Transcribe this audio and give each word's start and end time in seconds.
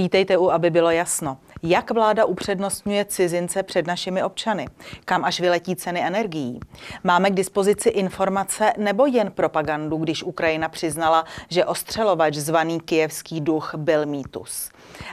Vítejte 0.00 0.38
u, 0.38 0.50
aby 0.50 0.70
bylo 0.70 0.90
jasno. 0.90 1.38
Jak 1.62 1.90
vláda 1.90 2.24
upřednostňuje 2.24 3.04
cizince 3.04 3.62
před 3.62 3.86
našimi 3.86 4.22
občany? 4.22 4.66
Kam 5.04 5.24
až 5.24 5.40
vyletí 5.40 5.76
ceny 5.76 6.00
energií? 6.06 6.60
Máme 7.04 7.30
k 7.30 7.34
dispozici 7.34 7.88
informace 7.88 8.72
nebo 8.76 9.06
jen 9.06 9.30
propagandu, 9.30 9.96
když 9.96 10.22
Ukrajina 10.22 10.68
přiznala, 10.68 11.24
že 11.48 11.64
ostřelovač 11.64 12.34
zvaný 12.34 12.80
kijevský 12.80 13.40
duch 13.40 13.74
byl 13.76 14.06
mýtus? 14.06 14.70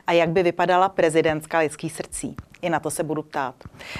A 0.08 0.12
jak 0.12 0.30
by 0.30 0.44
vypadala 0.44 0.90
prezidentská 0.90 1.60
lidský 1.60 1.90
srdcí? 1.90 2.36
I 2.62 2.70
na 2.70 2.80
to 2.80 2.92
se 2.92 3.04
budu 3.04 3.24
ptát. 3.24 3.56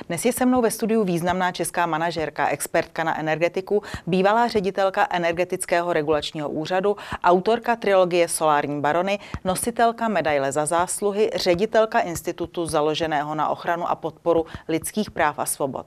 Dnes 0.08 0.26
je 0.26 0.34
se 0.34 0.46
mnou 0.46 0.62
ve 0.62 0.72
studiu 0.72 1.04
významná 1.04 1.52
česká 1.52 1.86
manažerka, 1.86 2.48
expertka 2.48 3.04
na 3.04 3.20
energetiku, 3.20 3.84
bývalá 4.08 4.48
ředitelka 4.48 5.08
energetického 5.10 5.94
regulačního 5.94 6.50
úřadu, 6.50 6.98
autorka 7.24 7.76
trilogie 7.76 8.28
Solární 8.28 8.82
barony, 8.82 9.20
nositelka 9.44 10.08
medaile 10.08 10.52
za 10.52 10.66
zásluhy, 10.66 11.30
ředitelka 11.36 12.00
institutu 12.00 12.66
založeného 12.66 13.36
na 13.36 13.50
ochranu 13.50 13.90
a 13.90 13.96
podporu 13.96 14.46
lidských 14.68 15.12
práv 15.12 15.40
a 15.40 15.46
svobod. 15.46 15.86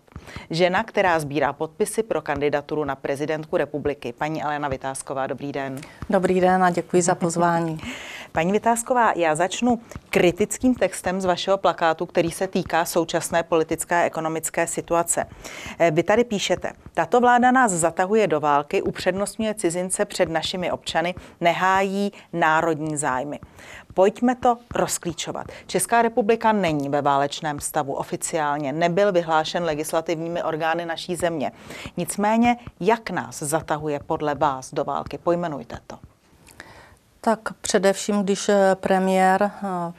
Žena, 0.50 0.84
která 0.84 1.18
sbírá 1.18 1.52
podpisy 1.52 2.02
pro 2.02 2.22
kandidaturu 2.22 2.84
na 2.84 2.96
prezidentku 2.96 3.56
republiky. 3.56 4.12
Paní 4.18 4.42
Alena 4.42 4.68
Vytázková, 4.68 5.26
dobrý 5.26 5.52
den. 5.52 5.80
Dobrý 6.10 6.40
den 6.40 6.64
a 6.64 6.70
děkuji 6.70 7.02
za 7.02 7.14
pozvání. 7.14 7.80
Paní 8.32 8.52
Vytázková, 8.52 9.12
já 9.16 9.34
začnu 9.34 9.80
kritickým 10.10 10.74
textem 10.74 11.20
z 11.20 11.24
vašeho 11.24 11.58
plakátu, 11.58 12.06
který 12.06 12.30
se 12.30 12.46
týká 12.46 12.84
současné 12.84 13.42
politické 13.42 14.02
a 14.02 14.04
ekonomické 14.04 14.66
situace. 14.66 15.24
Eh, 15.78 15.90
vy 15.90 16.02
tady 16.02 16.24
píšete, 16.24 16.72
tato 16.94 17.20
vláda 17.20 17.50
nás 17.50 17.72
zatahuje 17.72 18.26
do 18.26 18.40
války, 18.40 18.82
upřednostňuje 18.82 19.54
cizince 19.54 20.04
před 20.04 20.28
našimi 20.28 20.70
občany, 20.70 21.14
nehájí 21.40 22.12
národní 22.32 22.96
zájmy. 22.96 23.38
Pojďme 23.94 24.34
to 24.34 24.58
rozklíčovat. 24.74 25.46
Česká 25.66 26.02
republika 26.02 26.52
není 26.52 26.88
ve 26.88 27.02
válečném 27.02 27.60
stavu 27.60 27.92
oficiálně, 27.92 28.72
nebyl 28.72 29.12
vyhlášen 29.12 29.64
legislativními 29.64 30.42
orgány 30.42 30.86
naší 30.86 31.16
země. 31.16 31.52
Nicméně, 31.96 32.56
jak 32.80 33.10
nás 33.10 33.38
zatahuje 33.38 34.00
podle 34.06 34.34
vás 34.34 34.74
do 34.74 34.84
války? 34.84 35.18
Pojmenujte 35.18 35.78
to. 35.86 36.09
Tak 37.22 37.40
především, 37.60 38.22
když 38.22 38.48
eh, 38.48 38.74
premiér 38.74 39.42
eh, 39.42 39.92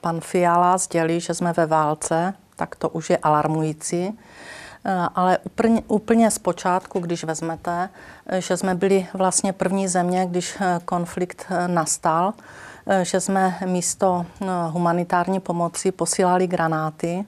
pan 0.00 0.20
Fiala 0.20 0.78
sdělí, 0.78 1.20
že 1.20 1.34
jsme 1.34 1.52
ve 1.52 1.66
válce, 1.66 2.34
tak 2.56 2.76
to 2.76 2.88
už 2.88 3.10
je 3.10 3.16
alarmující. 3.16 4.18
Eh, 4.84 5.08
ale 5.14 5.38
úplně, 5.38 5.82
úplně 5.88 6.30
z 6.30 6.38
počátku, 6.38 7.00
když 7.00 7.24
vezmete, 7.24 7.88
že 8.38 8.56
jsme 8.56 8.74
byli 8.74 9.06
vlastně 9.14 9.52
první 9.52 9.88
země, 9.88 10.26
když 10.26 10.58
konflikt 10.84 11.46
nastal, 11.66 12.32
že 13.02 13.20
jsme 13.20 13.58
místo 13.66 14.26
humanitární 14.70 15.40
pomoci 15.40 15.92
posílali 15.92 16.46
granáty, 16.46 17.24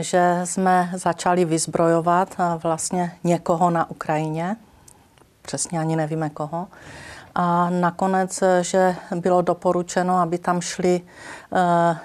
že 0.00 0.40
jsme 0.44 0.90
začali 0.94 1.44
vyzbrojovat 1.44 2.36
vlastně 2.62 3.12
někoho 3.24 3.70
na 3.70 3.90
Ukrajině, 3.90 4.56
přesně 5.42 5.80
ani 5.80 5.96
nevíme 5.96 6.30
koho, 6.30 6.68
a 7.34 7.70
nakonec, 7.70 8.42
že 8.60 8.96
bylo 9.14 9.42
doporučeno, 9.42 10.18
aby 10.18 10.38
tam 10.38 10.60
šli 10.60 11.00
eh, 11.00 11.96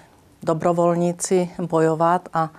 dobrovolníci 0.43 1.49
bojovat 1.59 2.29
a 2.33 2.49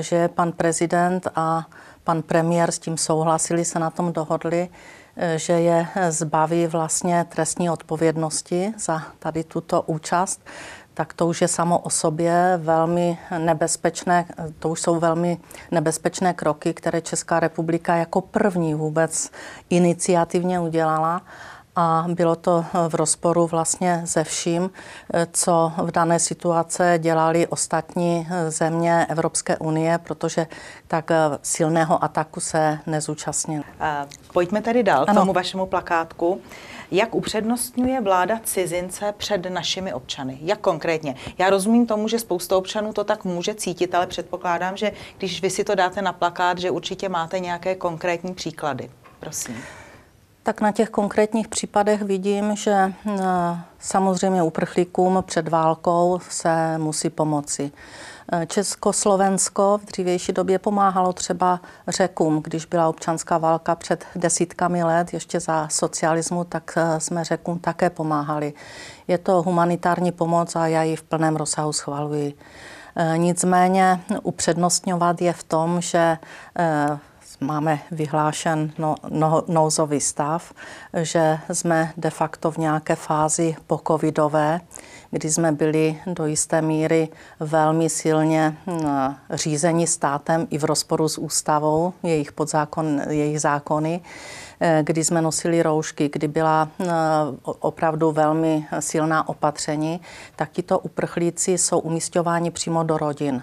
že 0.00 0.28
pan 0.28 0.52
prezident 0.52 1.28
a 1.34 1.66
pan 2.04 2.22
premiér 2.22 2.70
s 2.70 2.78
tím 2.78 2.96
souhlasili, 2.96 3.64
se 3.64 3.78
na 3.78 3.90
tom 3.90 4.12
dohodli, 4.12 4.68
eh, 5.16 5.38
že 5.38 5.52
je 5.52 5.86
zbaví 6.08 6.66
vlastně 6.66 7.26
trestní 7.28 7.70
odpovědnosti 7.70 8.74
za 8.78 9.02
tady 9.18 9.44
tuto 9.44 9.82
účast, 9.82 10.40
tak 10.94 11.12
to 11.12 11.26
už 11.26 11.40
je 11.40 11.48
samo 11.48 11.78
o 11.78 11.90
sobě 11.90 12.58
velmi 12.62 13.18
nebezpečné, 13.38 14.24
to 14.58 14.68
už 14.68 14.80
jsou 14.80 15.00
velmi 15.00 15.38
nebezpečné 15.70 16.34
kroky, 16.34 16.74
které 16.74 17.00
Česká 17.00 17.40
republika 17.40 17.96
jako 17.96 18.20
první 18.20 18.74
vůbec 18.74 19.30
iniciativně 19.70 20.60
udělala 20.60 21.22
a 21.76 22.04
bylo 22.08 22.36
to 22.36 22.64
v 22.88 22.94
rozporu 22.94 23.46
vlastně 23.46 24.02
se 24.04 24.24
vším, 24.24 24.70
co 25.32 25.72
v 25.76 25.90
dané 25.90 26.18
situace 26.18 26.94
dělali 26.98 27.46
ostatní 27.46 28.28
země 28.48 29.06
Evropské 29.08 29.56
unie, 29.58 29.98
protože 29.98 30.46
tak 30.88 31.10
silného 31.42 32.04
ataku 32.04 32.40
se 32.40 32.78
nezúčastnili. 32.86 33.64
Pojďme 34.32 34.62
tedy 34.62 34.82
dál 34.82 35.06
k 35.06 35.14
tomu 35.14 35.32
vašemu 35.32 35.66
plakátku. 35.66 36.40
Jak 36.90 37.14
upřednostňuje 37.14 38.00
vláda 38.00 38.40
cizince 38.44 39.14
před 39.16 39.50
našimi 39.50 39.92
občany? 39.92 40.38
Jak 40.40 40.60
konkrétně? 40.60 41.14
Já 41.38 41.50
rozumím 41.50 41.86
tomu, 41.86 42.08
že 42.08 42.18
spousta 42.18 42.56
občanů 42.56 42.92
to 42.92 43.04
tak 43.04 43.24
může 43.24 43.54
cítit, 43.54 43.94
ale 43.94 44.06
předpokládám, 44.06 44.76
že 44.76 44.92
když 45.18 45.42
vy 45.42 45.50
si 45.50 45.64
to 45.64 45.74
dáte 45.74 46.02
na 46.02 46.12
plakát, 46.12 46.58
že 46.58 46.70
určitě 46.70 47.08
máte 47.08 47.40
nějaké 47.40 47.74
konkrétní 47.74 48.34
příklady. 48.34 48.90
Prosím. 49.20 49.56
Tak 50.46 50.60
na 50.60 50.72
těch 50.72 50.90
konkrétních 50.90 51.48
případech 51.48 52.02
vidím, 52.02 52.56
že 52.56 52.72
eh, 52.72 53.20
samozřejmě 53.78 54.42
uprchlíkům 54.42 55.24
před 55.26 55.48
válkou 55.48 56.20
se 56.28 56.78
musí 56.78 57.10
pomoci. 57.10 57.72
Eh, 58.32 58.46
Československo 58.46 59.78
v 59.82 59.86
dřívější 59.86 60.32
době 60.32 60.58
pomáhalo 60.58 61.12
třeba 61.12 61.60
řekům, 61.88 62.42
když 62.42 62.66
byla 62.66 62.88
občanská 62.88 63.38
válka 63.38 63.74
před 63.74 64.04
desítkami 64.16 64.84
let, 64.84 65.12
ještě 65.12 65.40
za 65.40 65.68
socialismu, 65.70 66.44
tak 66.44 66.74
eh, 66.76 67.00
jsme 67.00 67.24
řekům 67.24 67.58
také 67.58 67.90
pomáhali. 67.90 68.52
Je 69.08 69.18
to 69.18 69.42
humanitární 69.42 70.12
pomoc 70.12 70.56
a 70.56 70.66
já 70.66 70.82
ji 70.82 70.96
v 70.96 71.02
plném 71.02 71.36
rozsahu 71.36 71.72
schvaluji. 71.72 72.34
Nicméně 73.16 74.00
upřednostňovat 74.22 75.22
je 75.22 75.32
v 75.32 75.42
tom, 75.42 75.80
že 75.80 76.18
máme 77.40 77.80
vyhlášen 77.90 78.72
no, 78.78 78.94
no, 79.08 79.42
nouzový 79.48 80.00
stav, 80.00 80.52
že 81.02 81.38
jsme 81.52 81.92
de 81.96 82.10
facto 82.10 82.50
v 82.50 82.56
nějaké 82.56 82.96
fázi 82.96 83.56
pokovidové, 83.66 84.60
kdy 85.10 85.30
jsme 85.30 85.52
byli 85.52 86.00
do 86.06 86.26
jisté 86.26 86.62
míry 86.62 87.08
velmi 87.40 87.90
silně 87.90 88.56
hm, 88.66 88.86
řízeni 89.30 89.86
státem 89.86 90.46
i 90.50 90.58
v 90.58 90.64
rozporu 90.64 91.08
s 91.08 91.18
ústavou, 91.18 91.92
jejich, 92.02 92.32
podzákon, 92.32 93.02
jejich 93.08 93.40
zákony, 93.40 94.00
eh, 94.60 94.80
kdy 94.82 95.04
jsme 95.04 95.22
nosili 95.22 95.62
roušky, 95.62 96.10
kdy 96.12 96.28
byla 96.28 96.68
hm, 96.78 96.86
opravdu 97.44 98.12
velmi 98.12 98.66
silná 98.80 99.28
opatření, 99.28 100.00
tak 100.36 100.50
tito 100.50 100.78
uprchlíci 100.78 101.58
jsou 101.58 101.78
umistováni 101.78 102.50
přímo 102.50 102.82
do 102.82 102.98
rodin 102.98 103.42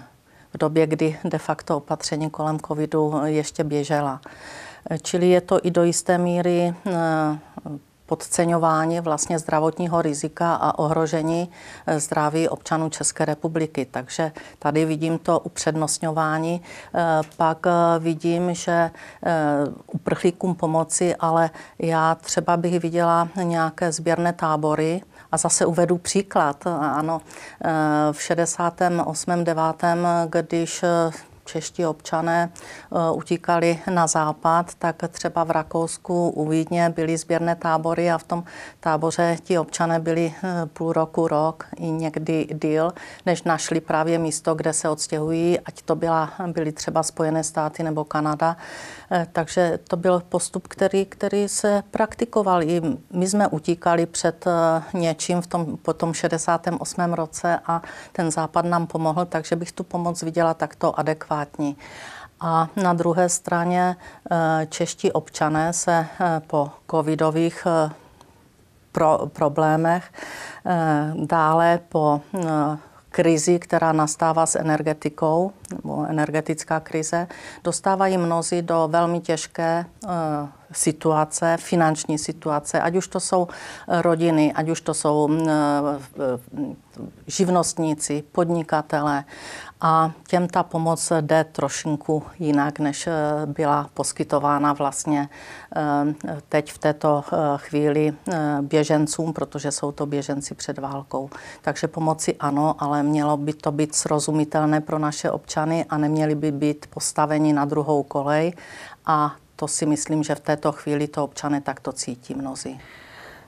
v 0.54 0.58
době, 0.58 0.88
kdy 0.88 1.20
de 1.24 1.38
facto 1.38 1.78
opatření 1.78 2.30
kolem 2.30 2.60
covidu 2.60 3.14
ještě 3.26 3.64
běžela. 3.64 4.22
Čili 5.02 5.30
je 5.30 5.42
to 5.42 5.60
i 5.64 5.72
do 5.72 5.84
jisté 5.84 6.18
míry 6.18 6.74
eh, 6.86 6.94
podceňování 8.06 9.00
vlastně 9.00 9.40
zdravotního 9.40 10.02
rizika 10.02 10.56
a 10.56 10.80
ohrožení 10.80 11.50
eh, 11.88 12.00
zdraví 12.00 12.50
občanů 12.50 12.90
České 12.90 13.26
republiky. 13.26 13.88
Takže 13.92 14.32
tady 14.60 14.86
vidím 14.86 15.18
to 15.18 15.40
upřednostňování. 15.40 16.62
Eh, 16.96 17.22
pak 17.38 17.66
vidím, 18.00 18.54
že 18.54 18.92
uprchlíkům 19.94 20.56
pomoci, 20.56 21.16
ale 21.16 21.50
já 21.80 22.16
třeba 22.16 22.58
bych 22.58 22.80
viděla 22.80 23.28
nějaké 23.44 23.92
sběrné 23.92 24.34
tábory, 24.34 25.02
a 25.34 25.38
zase 25.38 25.66
uvedu 25.66 25.98
příklad. 25.98 26.68
Ano, 26.68 27.22
eh, 27.66 27.70
v 28.12 28.22
68. 28.22 29.44
9. 29.44 29.84
když 30.30 30.84
čeští 31.46 31.86
občané 31.86 32.50
eh, 32.50 33.12
utíkali 33.12 33.80
na 33.92 34.08
západ, 34.08 34.74
tak 34.80 34.96
třeba 35.10 35.44
v 35.44 35.52
Rakousku 35.52 36.30
u 36.30 36.50
Vídně 36.50 36.90
byly 36.90 37.18
sběrné 37.18 37.56
tábory 37.56 38.12
a 38.12 38.18
v 38.18 38.24
tom 38.24 38.44
táboře 38.80 39.38
ti 39.44 39.58
občané 39.60 40.00
byli 40.00 40.34
eh, 40.44 40.66
půl 40.66 40.94
roku, 40.94 41.28
rok 41.28 41.66
i 41.76 41.92
někdy 41.92 42.48
díl, 42.62 42.94
než 43.26 43.44
našli 43.44 43.82
právě 43.82 44.20
místo, 44.20 44.56
kde 44.56 44.74
se 44.74 44.90
odstěhují, 44.90 45.60
ať 45.60 45.82
to 45.82 45.96
byla, 45.96 46.34
byly 46.48 46.72
třeba 46.72 47.04
Spojené 47.04 47.44
státy 47.44 47.84
nebo 47.84 48.04
Kanada. 48.04 48.58
Eh, 49.12 49.28
takže 49.32 49.80
to 49.88 49.98
byl 49.98 50.24
postup, 50.30 50.68
který, 50.68 51.06
který 51.06 51.48
se 51.50 51.84
praktikoval. 51.92 52.64
I 52.64 52.82
my 53.12 53.28
jsme 53.28 53.48
utíkali 53.48 54.06
před 54.06 54.46
něčím 54.94 55.42
v 55.42 55.48
tom, 55.48 55.78
po 55.78 55.94
tom 55.94 56.14
68. 56.14 57.14
roce 57.14 57.60
a 57.66 57.82
ten 58.12 58.32
západ 58.32 58.66
nám 58.66 58.88
pomohl, 58.88 59.26
takže 59.26 59.56
bych 59.56 59.72
tu 59.72 59.84
pomoc 59.84 60.24
viděla 60.24 60.54
takto 60.54 61.00
adekvátně 61.00 61.33
adekvátní. 61.34 61.78
A 62.40 62.68
na 62.76 62.94
druhé 62.94 63.30
straně 63.30 63.96
eh, 63.96 64.68
čeští 64.70 65.12
občané 65.12 65.74
se 65.74 66.06
eh, 66.06 66.42
po 66.48 66.70
covidových 66.92 67.68
eh, 67.68 67.92
pro, 68.92 69.20
problémech, 69.34 70.12
dále 71.26 71.80
po 71.90 72.22
krizi, 73.10 73.60
která 73.60 73.92
nastává 73.92 74.46
s 74.46 74.56
energetikou, 74.56 75.52
nebo 75.76 76.06
energetická 76.06 76.80
krize, 76.80 77.28
dostávají 77.64 78.18
mnozí 78.18 78.62
do 78.62 78.88
velmi 78.92 79.20
těžké 79.20 79.86
situace, 80.74 81.58
finanční 81.60 82.18
situace, 82.18 82.82
ať 82.82 82.96
už 82.96 83.08
to 83.08 83.20
jsou 83.20 83.48
rodiny, 83.88 84.54
ať 84.54 84.70
už 84.70 84.82
to 84.82 84.94
jsou 84.94 85.30
živnostníci, 87.28 88.24
podnikatele 88.32 89.24
a 89.82 90.12
těm 90.28 90.48
ta 90.48 90.64
pomoc 90.64 91.12
jde 91.22 91.44
trošinku 91.44 92.24
jinak, 92.40 92.80
než 92.80 93.10
byla 93.46 93.90
poskytována 93.94 94.74
vlastně 94.74 95.30
teď 96.50 96.72
v 96.72 96.78
této 96.78 97.24
chvíli 97.58 98.14
běžencům, 98.62 99.34
protože 99.34 99.72
jsou 99.72 99.92
to 99.92 100.06
běženci 100.06 100.56
před 100.56 100.78
válkou. 100.78 101.30
Takže 101.62 101.88
pomoci 101.88 102.36
ano, 102.40 102.76
ale 102.80 103.04
mělo 103.04 103.38
by 103.38 103.54
to 103.54 103.72
být 103.72 103.96
srozumitelné 103.96 104.82
pro 104.82 105.00
naše 105.00 105.32
občany 105.32 105.86
a 105.90 105.98
neměli 105.98 106.36
by 106.36 106.52
být 106.52 106.86
postaveni 106.90 107.54
na 107.54 107.66
druhou 107.66 108.04
kolej 108.04 108.54
a 109.06 109.36
to 109.56 109.68
si 109.68 109.86
myslím, 109.86 110.24
že 110.24 110.36
v 110.36 110.40
této 110.40 110.72
chvíli 110.72 111.08
to 111.08 111.24
občany 111.24 111.62
takto 111.62 111.92
cítí 111.92 112.36
mnozí. 112.36 112.80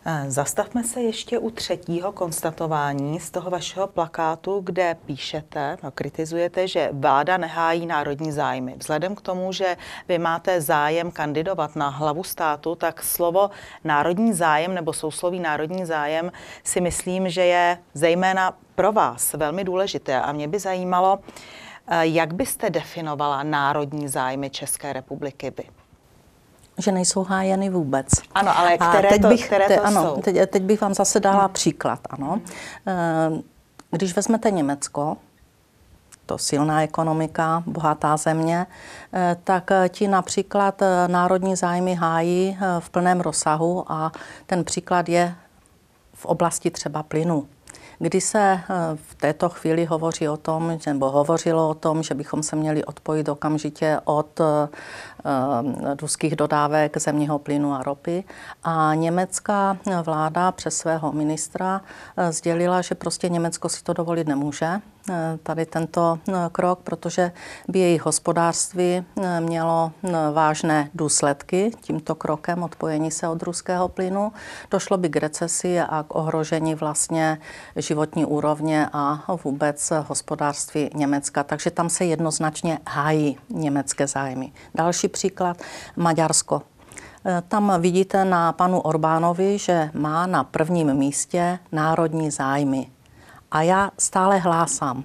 Eh, 0.07 0.31
zastavme 0.31 0.83
se 0.83 1.01
ještě 1.01 1.39
u 1.39 1.49
třetího 1.49 2.11
konstatování 2.11 3.19
z 3.19 3.31
toho 3.31 3.49
vašeho 3.49 3.87
plakátu, 3.87 4.61
kde 4.63 4.95
píšete, 5.05 5.77
no, 5.83 5.91
kritizujete, 5.91 6.67
že 6.67 6.89
vláda 6.93 7.37
nehájí 7.37 7.85
národní 7.85 8.31
zájmy. 8.31 8.75
Vzhledem 8.77 9.15
k 9.15 9.21
tomu, 9.21 9.51
že 9.51 9.77
vy 10.07 10.17
máte 10.17 10.61
zájem 10.61 11.11
kandidovat 11.11 11.75
na 11.75 11.89
hlavu 11.89 12.23
státu, 12.23 12.75
tak 12.75 13.03
slovo 13.03 13.49
národní 13.83 14.33
zájem 14.33 14.73
nebo 14.73 14.93
sousloví 14.93 15.39
národní 15.39 15.85
zájem 15.85 16.31
si 16.63 16.81
myslím, 16.81 17.29
že 17.29 17.45
je 17.45 17.77
zejména 17.93 18.57
pro 18.75 18.91
vás 18.91 19.33
velmi 19.33 19.63
důležité. 19.63 20.21
A 20.21 20.31
mě 20.31 20.47
by 20.47 20.59
zajímalo, 20.59 21.19
eh, 21.87 22.07
jak 22.07 22.33
byste 22.33 22.69
definovala 22.69 23.43
národní 23.43 24.07
zájmy 24.07 24.49
České 24.49 24.93
republiky 24.93 25.53
vy? 25.57 25.84
Že 26.77 26.91
nejsou 26.91 27.23
hájeny 27.23 27.69
vůbec. 27.69 28.07
Ano, 28.35 28.57
ale 28.57 28.77
které, 28.77 29.09
teď 29.09 29.21
to, 29.21 29.27
bych, 29.27 29.45
které 29.45 29.67
to 29.67 29.73
te, 29.73 29.79
ano, 29.79 30.03
jsou? 30.03 30.21
Teď, 30.21 30.49
teď 30.49 30.63
bych 30.63 30.81
vám 30.81 30.93
zase 30.93 31.19
dala 31.19 31.43
hmm. 31.43 31.53
příklad. 31.53 31.99
Ano. 32.09 32.39
Hmm. 32.85 33.41
Když 33.91 34.15
vezmete 34.15 34.51
Německo, 34.51 35.17
to 36.25 36.37
silná 36.37 36.83
ekonomika, 36.83 37.63
bohatá 37.65 38.17
země, 38.17 38.67
eh, 39.13 39.37
tak 39.43 39.71
eh, 39.71 39.89
ti 39.89 40.07
například 40.07 40.81
národní 41.07 41.55
zájmy 41.55 41.95
hájí 41.95 42.57
v 42.79 42.89
plném 42.89 43.21
rozsahu 43.21 43.91
a 43.91 44.11
ten 44.45 44.63
příklad 44.63 45.09
je 45.09 45.35
v 46.13 46.25
oblasti 46.25 46.71
třeba 46.71 47.03
plynu. 47.03 47.47
Kdy 47.99 48.21
se 48.21 48.39
eh, 48.39 48.63
v 48.95 49.15
této 49.15 49.49
chvíli 49.49 49.85
hovoří 49.85 50.27
o 50.27 50.37
tom, 50.37 50.79
nebo 50.87 51.11
hovořilo 51.11 51.69
o 51.69 51.73
tom, 51.73 52.03
že 52.03 52.13
bychom 52.13 52.43
se 52.43 52.55
měli 52.55 52.85
odpojit 52.85 53.29
okamžitě 53.29 53.99
od 54.03 54.39
eh, 54.39 54.67
ruských 56.01 56.35
dodávek 56.35 56.97
zemního 56.97 57.39
plynu 57.39 57.73
a 57.73 57.83
ropy. 57.83 58.23
A 58.63 58.95
německá 58.95 59.77
vláda 60.03 60.51
přes 60.51 60.77
svého 60.77 61.11
ministra 61.11 61.81
eh, 62.17 62.31
sdělila, 62.31 62.81
že 62.81 62.95
prostě 62.95 63.29
Německo 63.29 63.69
si 63.69 63.83
to 63.83 63.93
dovolit 63.93 64.27
nemůže, 64.27 64.67
Eh, 64.67 64.94
tady 65.43 65.65
tento 65.65 66.19
eh, 66.29 66.33
krok, 66.51 66.79
protože 66.79 67.31
by 67.67 67.79
jejich 67.79 68.05
hospodářství 68.05 69.03
eh, 69.21 69.41
mělo 69.41 69.91
vážné 70.33 70.89
důsledky 70.93 71.71
tímto 71.81 72.15
krokem 72.15 72.63
odpojení 72.63 73.11
se 73.11 73.27
od 73.27 73.43
ruského 73.43 73.87
plynu. 73.87 74.31
Došlo 74.71 74.97
by 74.97 75.09
k 75.09 75.15
recesi 75.15 75.79
a 75.79 76.03
k 76.07 76.15
ohrožení 76.15 76.75
vlastně 76.75 77.37
životní 77.75 78.25
úrovně 78.25 78.89
a 78.93 79.35
vůbec 79.43 79.93
hospodářství 80.07 80.89
Německa. 80.95 81.43
Takže 81.43 81.71
tam 81.71 81.89
se 81.89 82.05
jednoznačně 82.05 82.79
hájí 82.87 83.37
německé 83.49 84.07
zájmy. 84.07 84.51
Další 84.75 85.07
příklad, 85.07 85.57
Maďarsko. 85.95 86.61
Tam 87.47 87.81
vidíte 87.81 88.25
na 88.25 88.53
panu 88.53 88.81
Orbánovi, 88.81 89.57
že 89.57 89.89
má 89.93 90.27
na 90.27 90.43
prvním 90.43 90.93
místě 90.93 91.59
národní 91.71 92.31
zájmy. 92.31 92.94
A 93.55 93.61
já 93.61 93.91
stále 93.97 94.37
hlásám, 94.37 95.03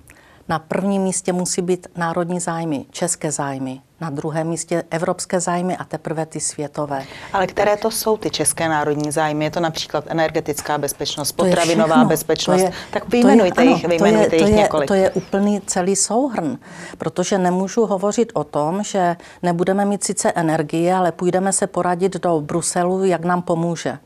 na 0.48 0.58
prvním 0.58 1.02
místě 1.02 1.32
musí 1.32 1.62
být 1.62 1.86
národní 1.96 2.40
zájmy, 2.40 2.84
české 2.90 3.32
zájmy, 3.32 3.80
na 4.00 4.10
druhém 4.10 4.48
místě 4.48 4.82
evropské 4.90 5.40
zájmy 5.40 5.76
a 5.76 5.84
teprve 5.84 6.26
ty 6.26 6.40
světové. 6.40 7.04
Ale 7.32 7.46
které 7.46 7.76
to 7.76 7.90
jsou 7.90 8.16
ty 8.16 8.30
české 8.30 8.68
národní 8.68 9.10
zájmy? 9.10 9.44
Je 9.44 9.50
to 9.50 9.60
například 9.60 10.04
energetická 10.08 10.78
bezpečnost, 10.78 11.32
potravinová 11.32 12.04
bezpečnost? 12.04 12.60
Je, 12.60 12.72
tak 12.90 13.08
vyjmenujte 13.08 13.64
jich, 13.64 13.88
vyjmenujte 13.88 14.28
to 14.28 14.34
je, 14.34 14.40
jich 14.40 14.48
to 14.48 14.56
je, 14.56 14.62
několik. 14.62 14.88
To 14.88 14.94
je 14.94 15.10
úplný 15.10 15.60
celý 15.66 15.96
souhrn, 15.96 16.58
protože 16.98 17.38
nemůžu 17.38 17.86
hovořit 17.86 18.32
o 18.34 18.44
tom, 18.44 18.82
že 18.82 19.16
nebudeme 19.42 19.84
mít 19.84 20.04
sice 20.04 20.32
energie, 20.32 20.94
ale 20.94 21.12
půjdeme 21.12 21.52
se 21.52 21.66
poradit 21.66 22.16
do 22.16 22.40
Bruselu, 22.40 23.04
jak 23.04 23.24
nám 23.24 23.42
pomůže. 23.42 23.98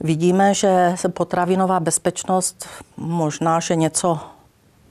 Vidíme, 0.00 0.54
že 0.54 0.94
potravinová 1.08 1.80
bezpečnost 1.80 2.68
možná, 2.96 3.60
že 3.60 3.76
něco 3.76 4.20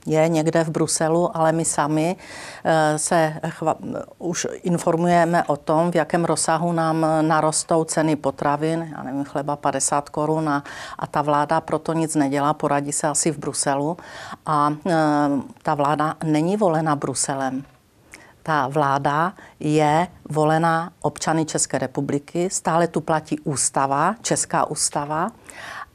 je 0.06 0.28
někde 0.28 0.64
v 0.64 0.70
Bruselu, 0.70 1.36
ale 1.36 1.52
my 1.52 1.64
sami 1.64 2.16
eh, 2.64 2.98
se 2.98 3.40
chva, 3.48 3.74
už 4.18 4.46
informujeme 4.62 5.44
o 5.44 5.56
tom, 5.56 5.90
v 5.90 5.94
jakém 5.94 6.24
rozsahu 6.24 6.72
nám 6.72 7.06
narostou 7.20 7.84
ceny 7.84 8.16
potravin, 8.16 8.94
já 8.96 9.02
nevím, 9.02 9.24
chleba 9.24 9.56
50 9.56 10.08
korun 10.08 10.48
a, 10.48 10.64
a 10.98 11.06
ta 11.06 11.22
vláda 11.22 11.60
proto 11.60 11.92
nic 11.92 12.14
nedělá, 12.14 12.54
poradí 12.54 12.92
se 12.92 13.08
asi 13.08 13.30
v 13.30 13.38
Bruselu. 13.38 13.96
A 14.46 14.76
e, 14.86 14.94
ta 15.62 15.74
vláda 15.74 16.14
není 16.24 16.56
volena 16.56 16.96
Bruselem 16.96 17.64
ta 18.46 18.68
vláda 18.68 19.34
je 19.60 20.06
volená 20.30 20.92
občany 21.00 21.44
České 21.44 21.78
republiky, 21.78 22.50
stále 22.50 22.88
tu 22.88 23.00
platí 23.00 23.40
ústava, 23.40 24.14
Česká 24.22 24.70
ústava 24.70 25.30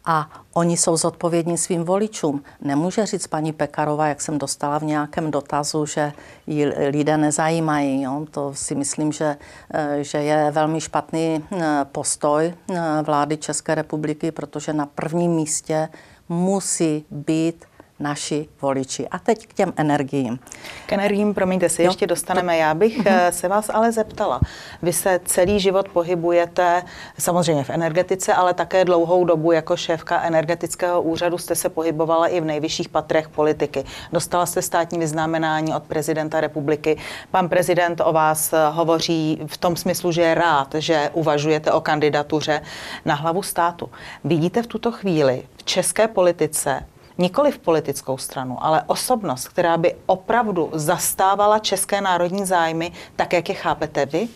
a 0.05 0.29
oni 0.53 0.77
jsou 0.77 0.97
zodpovědní 0.97 1.57
svým 1.57 1.83
voličům. 1.83 2.43
Nemůže 2.61 3.05
říct 3.05 3.27
paní 3.27 3.53
Pekarová, 3.53 4.07
jak 4.07 4.21
jsem 4.21 4.37
dostala 4.37 4.79
v 4.79 4.83
nějakém 4.83 5.31
dotazu, 5.31 5.85
že 5.85 6.13
ji 6.47 6.65
lidé 6.65 7.17
nezajímají. 7.17 8.01
Jo? 8.01 8.25
To 8.31 8.53
si 8.53 8.75
myslím, 8.75 9.11
že, 9.11 9.37
eh, 9.73 10.03
že 10.03 10.17
je 10.17 10.51
velmi 10.51 10.81
špatný 10.81 11.43
eh, 11.51 11.85
postoj 11.91 12.53
eh, 12.53 12.81
vlády 13.03 13.37
České 13.37 13.75
republiky, 13.75 14.31
protože 14.31 14.73
na 14.73 14.85
prvním 14.85 15.31
místě 15.31 15.89
musí 16.29 17.05
být 17.11 17.65
naši 18.01 18.47
voliči. 18.61 19.07
A 19.07 19.19
teď 19.19 19.47
k 19.47 19.53
těm 19.53 19.73
energiím. 19.75 20.39
K 20.85 20.93
energiím, 20.93 21.33
promiňte, 21.33 21.69
se 21.69 21.83
jo, 21.83 21.89
ještě 21.89 22.07
dostaneme. 22.07 22.57
Já 22.57 22.73
bych 22.73 22.99
uh-huh. 22.99 23.29
se 23.29 23.47
vás 23.47 23.69
ale 23.69 23.91
zeptala. 23.91 24.41
Vy 24.81 24.93
se 24.93 25.19
celý 25.25 25.59
život 25.59 25.89
pohybujete 25.89 26.83
samozřejmě 27.19 27.63
v 27.63 27.69
energetice, 27.69 28.33
ale 28.33 28.53
také 28.53 28.85
dlouhou 28.85 29.25
dobu 29.25 29.51
jako 29.51 29.77
šéfka 29.77 30.21
energetického 30.21 31.01
úřadu 31.01 31.37
jste 31.37 31.55
se 31.55 31.69
pohybovala 31.69 32.27
i 32.27 32.41
v 32.41 32.45
nejvyšších 32.45 32.89
patrech 32.89 33.29
politiky. 33.29 33.83
Dostala 34.13 34.45
jste 34.45 34.61
státní 34.61 34.99
vyznamenání 34.99 35.75
od 35.75 35.83
prezidenta 35.83 36.41
republiky. 36.41 36.97
Pan 37.31 37.49
prezident 37.49 38.01
o 38.05 38.13
vás 38.13 38.53
hovoří 38.71 39.41
v 39.47 39.57
tom 39.57 39.75
smyslu, 39.75 40.11
že 40.11 40.21
je 40.21 40.33
rád, 40.33 40.75
že 40.77 41.09
uvažujete 41.13 41.71
o 41.71 41.81
kandidatuře 41.81 42.61
na 43.05 43.15
hlavu 43.15 43.43
státu. 43.43 43.89
Vidíte 44.23 44.63
v 44.63 44.67
tuto 44.67 44.91
chvíli 44.91 45.43
v 45.57 45.63
české 45.63 46.07
politice 46.07 46.85
nikoli 47.17 47.51
v 47.51 47.59
politickou 47.59 48.17
stranu, 48.17 48.57
ale 48.63 48.83
osobnost, 48.87 49.47
která 49.47 49.77
by 49.77 49.95
opravdu 50.05 50.69
zastávala 50.73 51.59
české 51.59 52.01
národní 52.01 52.45
zájmy, 52.45 52.91
tak 53.15 53.33
jak 53.33 53.49
je 53.49 53.55
chápete 53.55 54.05
vy? 54.05 54.27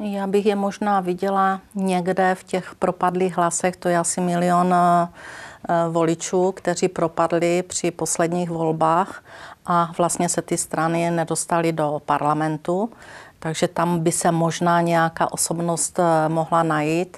Já 0.00 0.26
bych 0.26 0.46
je 0.46 0.56
možná 0.56 1.00
viděla 1.00 1.60
někde 1.74 2.34
v 2.34 2.44
těch 2.44 2.74
propadlých 2.74 3.36
hlasech, 3.36 3.76
to 3.76 3.88
je 3.88 3.98
asi 3.98 4.20
milion 4.20 4.74
eh, 4.74 5.08
voličů, 5.90 6.52
kteří 6.52 6.88
propadli 6.88 7.62
při 7.62 7.90
posledních 7.90 8.50
volbách 8.50 9.24
a 9.66 9.92
vlastně 9.98 10.28
se 10.28 10.42
ty 10.42 10.58
strany 10.58 11.10
nedostaly 11.10 11.72
do 11.72 12.02
parlamentu, 12.06 12.90
takže 13.38 13.68
tam 13.68 14.00
by 14.00 14.12
se 14.12 14.32
možná 14.32 14.80
nějaká 14.80 15.32
osobnost 15.32 15.98
eh, 15.98 16.28
mohla 16.28 16.62
najít. 16.62 17.16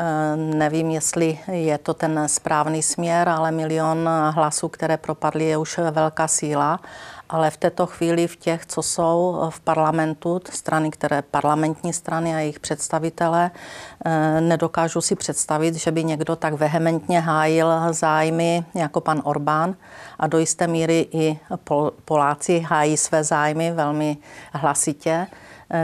Eh, 0.00 0.36
nevím, 0.36 0.90
jestli 0.90 1.38
je 1.52 1.78
to 1.78 1.94
ten 1.94 2.28
správný 2.28 2.82
směr, 2.82 3.28
ale 3.28 3.50
milion 3.50 4.08
hlasů, 4.30 4.68
které 4.68 4.96
propadly, 4.96 5.44
je 5.44 5.56
už 5.56 5.78
velká 5.78 6.28
síla. 6.28 6.80
Ale 7.28 7.50
v 7.50 7.56
této 7.56 7.86
chvíli 7.86 8.26
v 8.26 8.36
těch, 8.36 8.66
co 8.66 8.82
jsou 8.82 9.46
v 9.50 9.60
parlamentu, 9.60 10.40
strany, 10.50 10.90
které 10.90 11.22
parlamentní 11.22 11.92
strany 11.92 12.34
a 12.34 12.38
jejich 12.38 12.60
představitele, 12.60 13.50
eh, 14.04 14.40
nedokážu 14.40 15.00
si 15.00 15.14
představit, 15.14 15.74
že 15.74 15.92
by 15.92 16.04
někdo 16.04 16.36
tak 16.36 16.54
vehementně 16.54 17.20
hájil 17.20 17.72
zájmy 17.90 18.64
jako 18.74 19.00
pan 19.00 19.22
Orbán 19.24 19.74
a 20.18 20.26
do 20.26 20.38
jisté 20.38 20.66
míry 20.66 21.08
i 21.12 21.38
Poláci 22.04 22.60
hájí 22.60 22.96
své 22.96 23.24
zájmy 23.24 23.72
velmi 23.72 24.16
hlasitě 24.52 25.26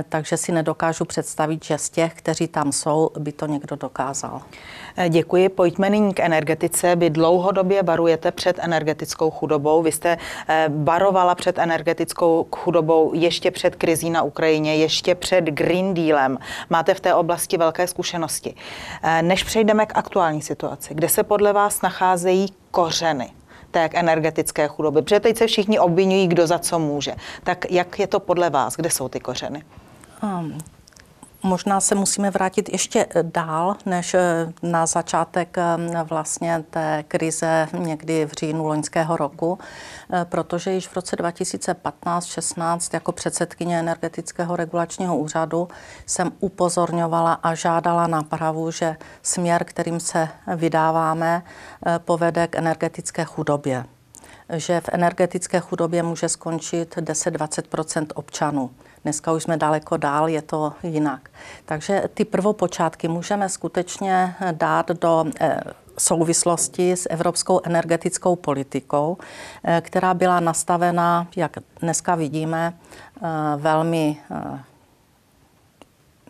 takže 0.09 0.37
si 0.37 0.53
nedokážu 0.53 1.05
představit, 1.05 1.65
že 1.65 1.79
z 1.79 1.91
těch, 1.91 2.15
kteří 2.15 2.49
tam 2.49 2.73
jsou, 2.73 3.11
by 3.19 3.33
to 3.33 3.47
někdo 3.47 3.77
dokázal. 3.77 4.43
Eh, 4.97 5.09
děkuji. 5.09 5.49
Pojďme 5.49 5.91
nyní 5.91 6.15
k 6.15 6.21
energetice. 6.21 6.97
Vy 6.97 7.11
dlouhodobě 7.11 7.83
varujete 7.83 8.33
před 8.33 8.59
energetickou 8.59 9.31
chudobou. 9.31 9.83
Vy 9.83 9.93
jste 9.93 10.19
eh, 10.49 10.69
varovala 10.85 11.35
před 11.35 11.59
energetickou 11.59 12.47
chudobou 12.57 13.11
ještě 13.15 13.51
před 13.51 13.77
krizí 13.77 14.11
na 14.11 14.23
Ukrajině, 14.23 14.77
ještě 14.77 15.15
před 15.15 15.45
Green 15.45 15.95
Dealem. 15.95 16.39
Máte 16.71 16.95
v 16.95 17.01
té 17.01 17.15
oblasti 17.15 17.59
velké 17.59 17.87
zkušenosti. 17.87 18.55
Než 19.23 19.45
přejdeme 19.45 19.87
k 19.87 19.97
aktuální 19.97 20.43
situaci, 20.43 20.95
kde 20.95 21.09
se 21.09 21.23
podle 21.23 21.53
vás 21.53 21.83
nacházejí 21.83 22.47
kořeny 22.71 23.31
té 23.77 23.91
energetické 23.95 24.69
chudoby? 24.69 25.03
Protože 25.03 25.21
teď 25.21 25.37
se 25.37 25.47
všichni 25.47 25.79
obvinují, 25.79 26.29
kdo 26.29 26.47
za 26.47 26.59
co 26.59 26.79
může. 26.79 27.15
Tak 27.45 27.71
jak 27.71 27.99
je 27.99 28.07
to 28.07 28.21
podle 28.21 28.51
vás? 28.51 28.77
Kde 28.77 28.91
jsou 28.91 29.09
ty 29.09 29.21
kořeny? 29.21 29.63
Um, 30.23 30.59
Možná 31.43 31.81
se 31.81 31.95
musíme 31.95 32.31
vrátit 32.31 32.69
ještě 32.69 33.07
dál, 33.23 33.77
než 33.87 34.15
eh, 34.15 34.53
na 34.63 34.87
začátek 34.87 35.59
eh, 35.59 36.03
vlastně 36.03 36.65
té 36.71 37.05
krize 37.09 37.69
někdy 37.79 38.27
v 38.27 38.33
říjnu 38.33 38.67
loňského 38.67 39.17
roku, 39.17 39.59
eh, 40.13 40.25
protože 40.25 40.73
již 40.73 40.89
v 40.89 40.97
roce 40.97 41.17
2015-16 41.17 42.91
jako 42.93 43.13
předsedkyně 43.13 43.79
energetického 43.79 44.57
regulačního 44.57 45.17
úřadu 45.17 45.69
jsem 46.07 46.33
upozorňovala 46.41 47.33
a 47.33 47.55
žádala 47.55 48.07
nápravu, 48.07 48.71
že 48.71 48.97
směr, 49.23 49.65
kterým 49.65 50.01
se 50.01 50.29
vydáváme, 50.57 51.43
povede 51.99 52.47
k 52.47 52.55
energetické 52.55 53.25
chudobě 53.25 53.85
že 54.53 54.81
v 54.81 54.89
energetické 54.93 55.61
chudobě 55.61 56.03
může 56.03 56.29
skončit 56.29 56.97
10-20% 56.97 58.07
občanů. 58.15 58.71
Dneska 59.07 59.33
už 59.33 59.43
jsme 59.43 59.57
daleko 59.57 59.97
dál, 59.97 60.29
je 60.29 60.43
to 60.43 60.73
jinak. 60.83 61.31
Takže 61.65 62.03
ty 62.15 62.25
prvopočátky 62.25 63.09
můžeme 63.09 63.49
skutečně 63.49 64.35
dát 64.53 64.89
do 64.89 65.25
eh, 65.41 65.61
souvislosti 65.99 66.93
s 66.93 67.07
evropskou 67.11 67.61
energetickou 67.65 68.37
politikou, 68.37 69.17
eh, 69.65 69.81
která 69.81 70.15
byla 70.15 70.41
nastavena, 70.41 71.29
jak 71.37 71.57
dneska 71.81 72.15
vidíme, 72.15 72.75
eh, 72.75 73.29
velmi 73.57 74.17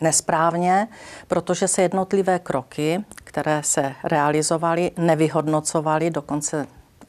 nesprávně, 0.01 0.89
protože 1.29 1.69
se 1.69 1.83
jednotlivé 1.83 2.39
kroky, 2.39 3.05
které 3.15 3.63
se 3.63 3.95
realizovaly, 4.05 4.91
nevyhodnocovaly, 4.97 6.11
dokonce 6.11 6.67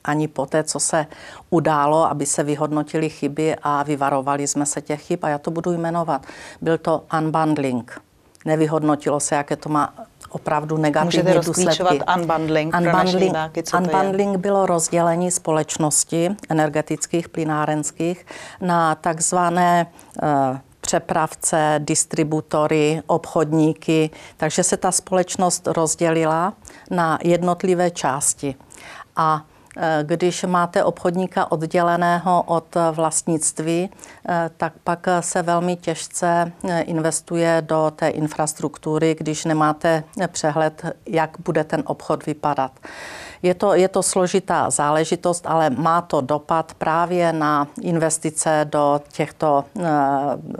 ani 0.08 0.28
po 0.28 0.46
té, 0.46 0.64
co 0.64 0.80
se 0.80 1.08
událo, 1.50 2.10
aby 2.10 2.26
se 2.26 2.44
vyhodnotili 2.44 3.10
chyby 3.10 3.56
a 3.64 3.84
vyvarovali 3.84 4.48
jsme 4.48 4.66
se 4.66 4.82
těch 4.82 5.02
chyb. 5.02 5.20
A 5.22 5.30
já 5.30 5.38
to 5.38 5.52
budu 5.52 5.72
jmenovat. 5.72 6.26
Byl 6.62 6.78
to 6.78 7.04
unbundling. 7.18 8.02
Nevyhodnotilo 8.46 9.20
se, 9.20 9.36
jaké 9.36 9.56
to 9.56 9.70
má 9.70 9.94
opravdu 10.30 10.78
negativní 10.78 11.34
Můžete 11.34 11.48
důsledky. 11.48 12.00
unbundling, 12.18 12.76
unbundling, 12.76 13.32
diváky, 13.32 13.64
co 13.64 13.78
unbundling 13.78 14.30
to 14.30 14.34
je? 14.34 14.38
bylo 14.38 14.66
rozdělení 14.66 15.32
společnosti 15.32 16.30
energetických, 16.50 17.30
plynárenských 17.30 18.26
na 18.62 18.96
takzvané 18.96 19.88
uh, 20.24 20.58
přepravce, 20.82 21.76
distributory, 21.80 23.02
obchodníky, 23.08 24.10
takže 24.38 24.64
se 24.64 24.78
ta 24.78 24.92
společnost 24.92 25.68
rozdělila 25.68 26.54
na 26.90 27.20
jednotlivé 27.24 27.92
části. 27.92 28.56
A 29.16 29.46
když 30.04 30.44
máte 30.44 30.84
obchodníka 30.84 31.52
odděleného 31.52 32.44
od 32.46 32.76
vlastnictví, 32.92 33.90
tak 34.58 34.74
pak 34.84 35.08
se 35.20 35.42
velmi 35.42 35.76
těžce 35.76 36.52
investuje 36.82 37.64
do 37.66 37.92
té 37.96 38.08
infrastruktury, 38.08 39.16
když 39.20 39.46
nemáte 39.46 40.04
přehled, 40.28 40.86
jak 41.06 41.38
bude 41.46 41.64
ten 41.64 41.84
obchod 41.86 42.26
vypadat. 42.26 42.72
Je 43.42 43.54
to, 43.54 43.74
je 43.74 43.88
to 43.88 44.04
složitá 44.04 44.70
záležitost, 44.70 45.46
ale 45.48 45.70
má 45.70 46.02
to 46.02 46.22
dopad 46.22 46.74
právě 46.78 47.34
na 47.34 47.68
investice 47.82 48.68
do 48.72 49.02
těchto, 49.12 49.66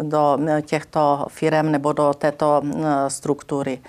do 0.02 0.38
těchto 0.62 1.26
firm 1.30 1.72
nebo 1.72 1.94
do 1.94 2.14
této 2.14 2.62
struktury. 3.08 3.80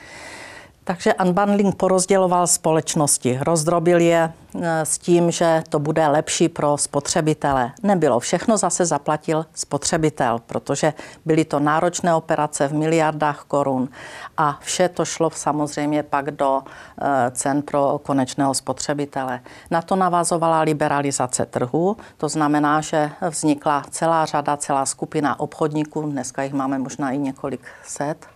Takže 0.88 1.14
unbundling 1.14 1.74
porozděloval 1.74 2.46
společnosti, 2.46 3.38
rozdrobil 3.42 4.00
je 4.00 4.32
e, 4.62 4.84
s 4.84 4.98
tím, 4.98 5.30
že 5.30 5.62
to 5.68 5.78
bude 5.78 6.06
lepší 6.06 6.48
pro 6.48 6.76
spotřebitele. 6.78 7.72
Nebylo. 7.82 8.20
Všechno 8.20 8.56
zase 8.56 8.86
zaplatil 8.86 9.46
spotřebitel, 9.54 10.38
protože 10.46 10.92
byly 11.24 11.44
to 11.44 11.60
náročné 11.60 12.14
operace 12.14 12.68
v 12.68 12.74
miliardách 12.74 13.44
korun 13.48 13.88
a 14.36 14.58
vše 14.62 14.88
to 14.88 15.04
šlo 15.04 15.30
samozřejmě 15.30 16.02
pak 16.02 16.30
do 16.30 16.62
e, 16.62 17.30
cen 17.30 17.62
pro 17.62 18.00
konečného 18.02 18.54
spotřebitele. 18.54 19.40
Na 19.70 19.82
to 19.82 19.96
navazovala 19.96 20.60
liberalizace 20.60 21.46
trhu, 21.46 21.96
to 22.16 22.28
znamená, 22.28 22.80
že 22.80 23.10
vznikla 23.30 23.82
celá 23.90 24.26
řada, 24.26 24.56
celá 24.56 24.86
skupina 24.86 25.40
obchodníků, 25.40 26.02
dneska 26.02 26.42
jich 26.42 26.52
máme 26.52 26.78
možná 26.78 27.10
i 27.10 27.18
několik 27.18 27.60
set, 27.84 28.26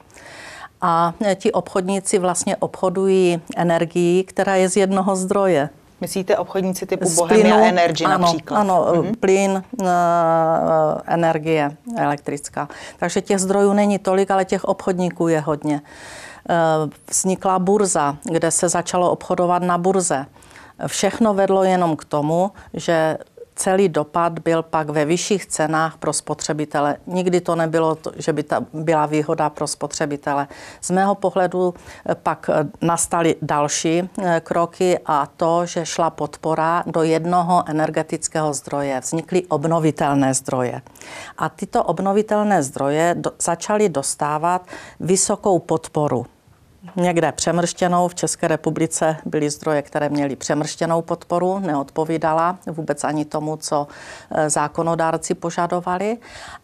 a 0.82 1.14
ti 1.34 1.52
obchodníci 1.52 2.18
vlastně 2.18 2.56
obchodují 2.56 3.40
energii, 3.56 4.24
která 4.24 4.56
je 4.56 4.68
z 4.68 4.76
jednoho 4.76 5.16
zdroje. 5.16 5.68
Myslíte 6.00 6.38
obchodníci 6.38 6.86
typu 6.86 7.10
Bohemia 7.10 7.56
Energy 7.56 8.04
ano, 8.04 8.18
například? 8.18 8.60
Ano, 8.60 8.86
mm-hmm. 8.86 9.16
plyn, 9.20 9.62
uh, 9.80 9.86
energie 11.06 11.76
elektrická. 11.96 12.68
Takže 12.98 13.20
těch 13.20 13.38
zdrojů 13.38 13.72
není 13.72 13.98
tolik, 13.98 14.30
ale 14.30 14.44
těch 14.44 14.64
obchodníků 14.64 15.28
je 15.28 15.40
hodně. 15.40 15.80
Uh, 16.84 16.90
vznikla 17.10 17.58
burza, 17.58 18.16
kde 18.24 18.50
se 18.50 18.68
začalo 18.68 19.10
obchodovat 19.10 19.62
na 19.62 19.78
burze. 19.78 20.26
Všechno 20.86 21.34
vedlo 21.34 21.64
jenom 21.64 21.96
k 21.96 22.04
tomu, 22.04 22.50
že 22.74 23.18
celý 23.54 23.88
dopad 23.88 24.38
byl 24.38 24.62
pak 24.62 24.90
ve 24.90 25.04
vyšších 25.04 25.46
cenách 25.46 25.96
pro 25.96 26.12
spotřebitele. 26.12 26.96
Nikdy 27.06 27.40
to 27.40 27.56
nebylo, 27.56 27.98
že 28.16 28.32
by 28.32 28.42
ta 28.42 28.64
byla 28.72 29.06
výhoda 29.06 29.50
pro 29.50 29.66
spotřebitele. 29.66 30.48
Z 30.80 30.90
mého 30.90 31.14
pohledu 31.14 31.74
eh, 32.06 32.14
pak 32.14 32.50
eh, 32.52 32.68
nastaly 32.80 33.36
další 33.42 34.02
eh, 34.02 34.40
kroky 34.44 34.98
a 35.06 35.26
to, 35.36 35.66
že 35.66 35.86
šla 35.86 36.10
podpora 36.10 36.82
do 36.86 37.02
jednoho 37.02 37.64
energetického 37.66 38.52
zdroje. 38.52 39.00
Vznikly 39.00 39.42
obnovitelné 39.46 40.34
zdroje. 40.34 40.82
A 41.38 41.48
tyto 41.48 41.84
obnovitelné 41.84 42.62
zdroje 42.62 43.16
začaly 43.38 43.88
dostávat 43.88 44.66
vysokou 45.00 45.58
podporu 45.58 46.26
někde 46.96 47.32
přemrštěnou. 47.32 48.08
V 48.08 48.14
České 48.14 48.48
republice 48.48 49.16
byly 49.24 49.50
zdroje, 49.50 49.82
které 49.82 50.08
měly 50.08 50.36
přemrštěnou 50.36 51.02
podporu, 51.02 51.58
neodpovídala 51.58 52.58
vůbec 52.66 53.04
ani 53.04 53.24
tomu, 53.24 53.56
co 53.56 53.86
e, 54.30 54.50
zákonodárci 54.50 55.34
požadovali. 55.34 56.18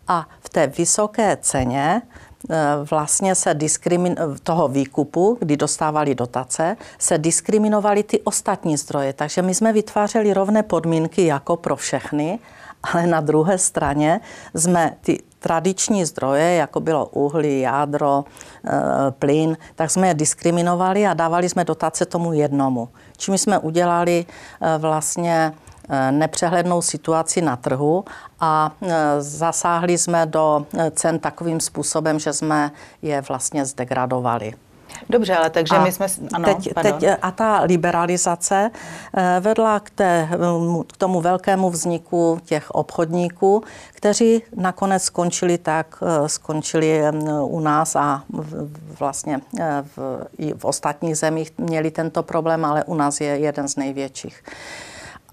A 0.09 0.29
v 0.41 0.49
té 0.49 0.67
vysoké 0.67 1.39
ceně 1.41 2.03
e, 2.51 2.57
vlastně 2.91 3.35
se 3.35 3.55
diskrimin- 3.55 4.37
toho 4.43 4.69
výkupu, 4.69 5.37
kdy 5.41 5.57
dostávali 5.57 6.15
dotace, 6.15 6.77
se 6.99 7.19
diskriminovaly 7.19 8.03
ty 8.03 8.21
ostatní 8.21 8.77
zdroje. 8.77 9.13
Takže 9.13 9.43
my 9.43 9.55
jsme 9.55 9.73
vytvářeli 9.73 10.35
rovné 10.35 10.63
podmínky 10.63 11.27
jako 11.27 11.57
pro 11.57 11.77
všechny, 11.77 12.39
ale 12.83 13.07
na 13.07 13.21
druhé 13.21 13.59
straně 13.59 14.21
jsme 14.55 14.97
ty 15.01 15.23
tradiční 15.38 16.04
zdroje, 16.04 16.54
jako 16.54 16.80
bylo 16.80 17.07
uhlí, 17.07 17.61
jádro, 17.61 18.25
e, 18.25 18.71
plyn, 19.11 19.57
tak 19.75 19.90
jsme 19.90 20.09
je 20.09 20.14
diskriminovali 20.14 21.07
a 21.07 21.14
dávali 21.14 21.49
jsme 21.49 21.64
dotace 21.64 22.07
tomu 22.07 22.33
jednomu. 22.33 22.88
Čím 23.16 23.38
jsme 23.38 23.59
udělali 23.59 24.26
e, 24.61 24.78
vlastně 24.78 25.52
e, 25.88 26.12
nepřehlednou 26.12 26.83
situaci 26.83 27.42
na 27.42 27.57
trhu 27.57 28.04
a 28.40 28.73
zasáhli 29.18 29.99
jsme 29.99 30.26
do 30.26 30.66
cen 30.90 31.18
takovým 31.18 31.61
způsobem, 31.61 32.18
že 32.18 32.33
jsme 32.33 32.71
je 33.02 33.21
vlastně 33.21 33.64
zdegradovali. 33.64 34.54
Dobře, 35.11 35.37
ale 35.37 35.50
takže 35.50 35.76
a 35.76 35.85
my 35.85 35.93
jsme... 35.93 36.07
Ano, 36.33 36.45
teď, 36.45 36.75
teď, 36.83 37.05
a 37.23 37.31
ta 37.31 37.61
liberalizace 37.61 38.71
eh, 39.17 39.37
vedla 39.40 39.81
k, 39.81 39.90
té, 39.90 40.28
k 40.87 40.97
tomu 40.97 41.21
velkému 41.21 41.71
vzniku 41.71 42.40
těch 42.45 42.71
obchodníků, 42.71 43.62
kteří 43.93 44.43
nakonec 44.57 45.02
skončili 45.02 45.59
tak, 45.59 46.02
eh, 46.02 46.28
skončili 46.28 47.00
eh, 47.00 47.12
u 47.43 47.61
nás 47.61 47.97
a 47.97 48.23
vlastně 48.99 49.40
v, 49.97 50.26
i 50.38 50.55
v 50.55 50.64
ostatních 50.64 51.19
zemích 51.19 51.52
měli 51.59 51.90
tento 51.90 52.23
problém, 52.23 52.64
ale 52.64 52.85
u 52.85 52.95
nás 52.95 53.21
je 53.21 53.28
jeden 53.28 53.69
z 53.69 53.76
největších. 53.76 54.43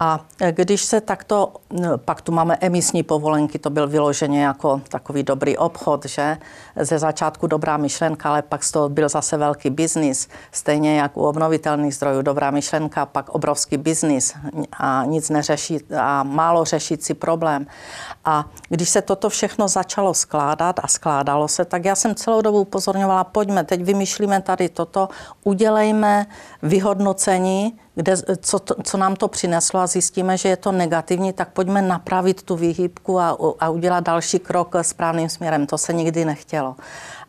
A 0.00 0.20
když 0.50 0.82
se 0.82 1.00
takto, 1.00 1.52
pak 1.96 2.20
tu 2.20 2.32
máme 2.32 2.56
emisní 2.60 3.02
povolenky, 3.02 3.58
to 3.58 3.70
byl 3.70 3.88
vyloženě 3.88 4.44
jako 4.44 4.80
takový 4.88 5.22
dobrý 5.22 5.56
obchod, 5.56 6.04
že 6.04 6.38
ze 6.76 6.98
začátku 6.98 7.46
dobrá 7.46 7.76
myšlenka, 7.76 8.28
ale 8.28 8.42
pak 8.42 8.64
z 8.64 8.72
toho 8.72 8.88
byl 8.88 9.08
zase 9.08 9.36
velký 9.36 9.70
biznis, 9.70 10.28
stejně 10.52 11.00
jak 11.00 11.16
u 11.16 11.20
obnovitelných 11.20 11.94
zdrojů 11.94 12.22
dobrá 12.22 12.50
myšlenka, 12.50 13.06
pak 13.06 13.28
obrovský 13.28 13.76
biznis 13.76 14.34
a 14.78 15.04
nic 15.04 15.30
neřeší 15.30 15.78
a 15.98 16.22
málo 16.22 16.64
řešící 16.64 17.14
problém. 17.14 17.66
A 18.24 18.44
když 18.68 18.88
se 18.88 19.02
toto 19.02 19.28
všechno 19.28 19.68
začalo 19.68 20.14
skládat 20.14 20.80
a 20.82 20.88
skládalo 20.88 21.48
se, 21.48 21.64
tak 21.64 21.84
já 21.84 21.94
jsem 21.94 22.14
celou 22.14 22.40
dobu 22.40 22.60
upozorňovala, 22.60 23.24
pojďme, 23.24 23.64
teď 23.64 23.84
vymýšlíme 23.84 24.40
tady 24.40 24.68
toto, 24.68 25.08
udělejme 25.44 26.26
vyhodnocení, 26.62 27.78
kde, 27.96 28.16
co, 28.40 28.58
to, 28.58 28.74
co 28.82 28.96
nám 28.96 29.16
to 29.16 29.28
přineslo 29.28 29.80
a 29.80 29.86
zjistíme, 29.86 30.38
že 30.38 30.48
je 30.48 30.56
to 30.56 30.72
negativní, 30.72 31.32
tak 31.32 31.48
pojďme 31.48 31.82
napravit 31.82 32.42
tu 32.42 32.56
výhybku 32.56 33.20
a, 33.20 33.36
a 33.60 33.68
udělat 33.68 34.04
další 34.04 34.38
krok 34.38 34.74
správným 34.82 35.28
směrem. 35.28 35.66
To 35.66 35.78
se 35.78 35.92
nikdy 35.92 36.24
nechtělo. 36.24 36.76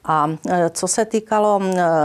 A 0.05 0.29
e, 0.49 0.69
co 0.69 0.87
se 0.87 1.05
týkalo 1.05 1.61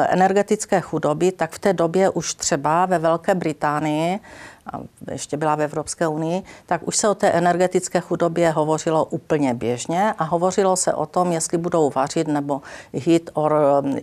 energetické 0.08 0.80
chudoby, 0.80 1.32
tak 1.32 1.52
v 1.52 1.58
té 1.58 1.72
době 1.72 2.10
už 2.10 2.34
třeba 2.34 2.86
ve 2.86 2.98
Velké 2.98 3.34
Británii 3.34 4.20
a 4.66 4.80
ještě 5.10 5.36
byla 5.36 5.54
v 5.54 5.62
Evropské 5.62 6.08
unii, 6.08 6.42
tak 6.66 6.88
už 6.88 6.96
se 6.96 7.08
o 7.08 7.14
té 7.14 7.30
energetické 7.30 8.00
chudobě 8.00 8.50
hovořilo 8.50 9.04
úplně 9.04 9.54
běžně 9.54 10.14
a 10.18 10.24
hovořilo 10.24 10.76
se 10.76 10.94
o 10.94 11.06
tom, 11.06 11.32
jestli 11.32 11.58
budou 11.58 11.90
vařit 11.90 12.28
nebo 12.28 12.62
heat 12.92 13.22
or 13.32 13.54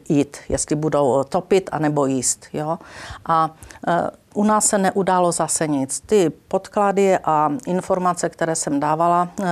eat, 0.10 0.38
jestli 0.50 0.76
budou 0.76 1.24
topit 1.24 1.70
a 1.72 1.80
nebo 1.80 2.06
jíst. 2.06 2.46
Jo? 2.54 2.80
A 3.26 3.56
e, 3.88 4.10
u 4.34 4.44
nás 4.44 4.66
se 4.66 4.78
neudálo 4.78 5.32
zase 5.32 5.68
nic. 5.68 6.00
Ty 6.06 6.30
podklady 6.30 7.18
a 7.18 7.50
informace, 7.66 8.30
které 8.30 8.56
jsem 8.56 8.80
dávala 8.80 9.28
e, 9.40 9.46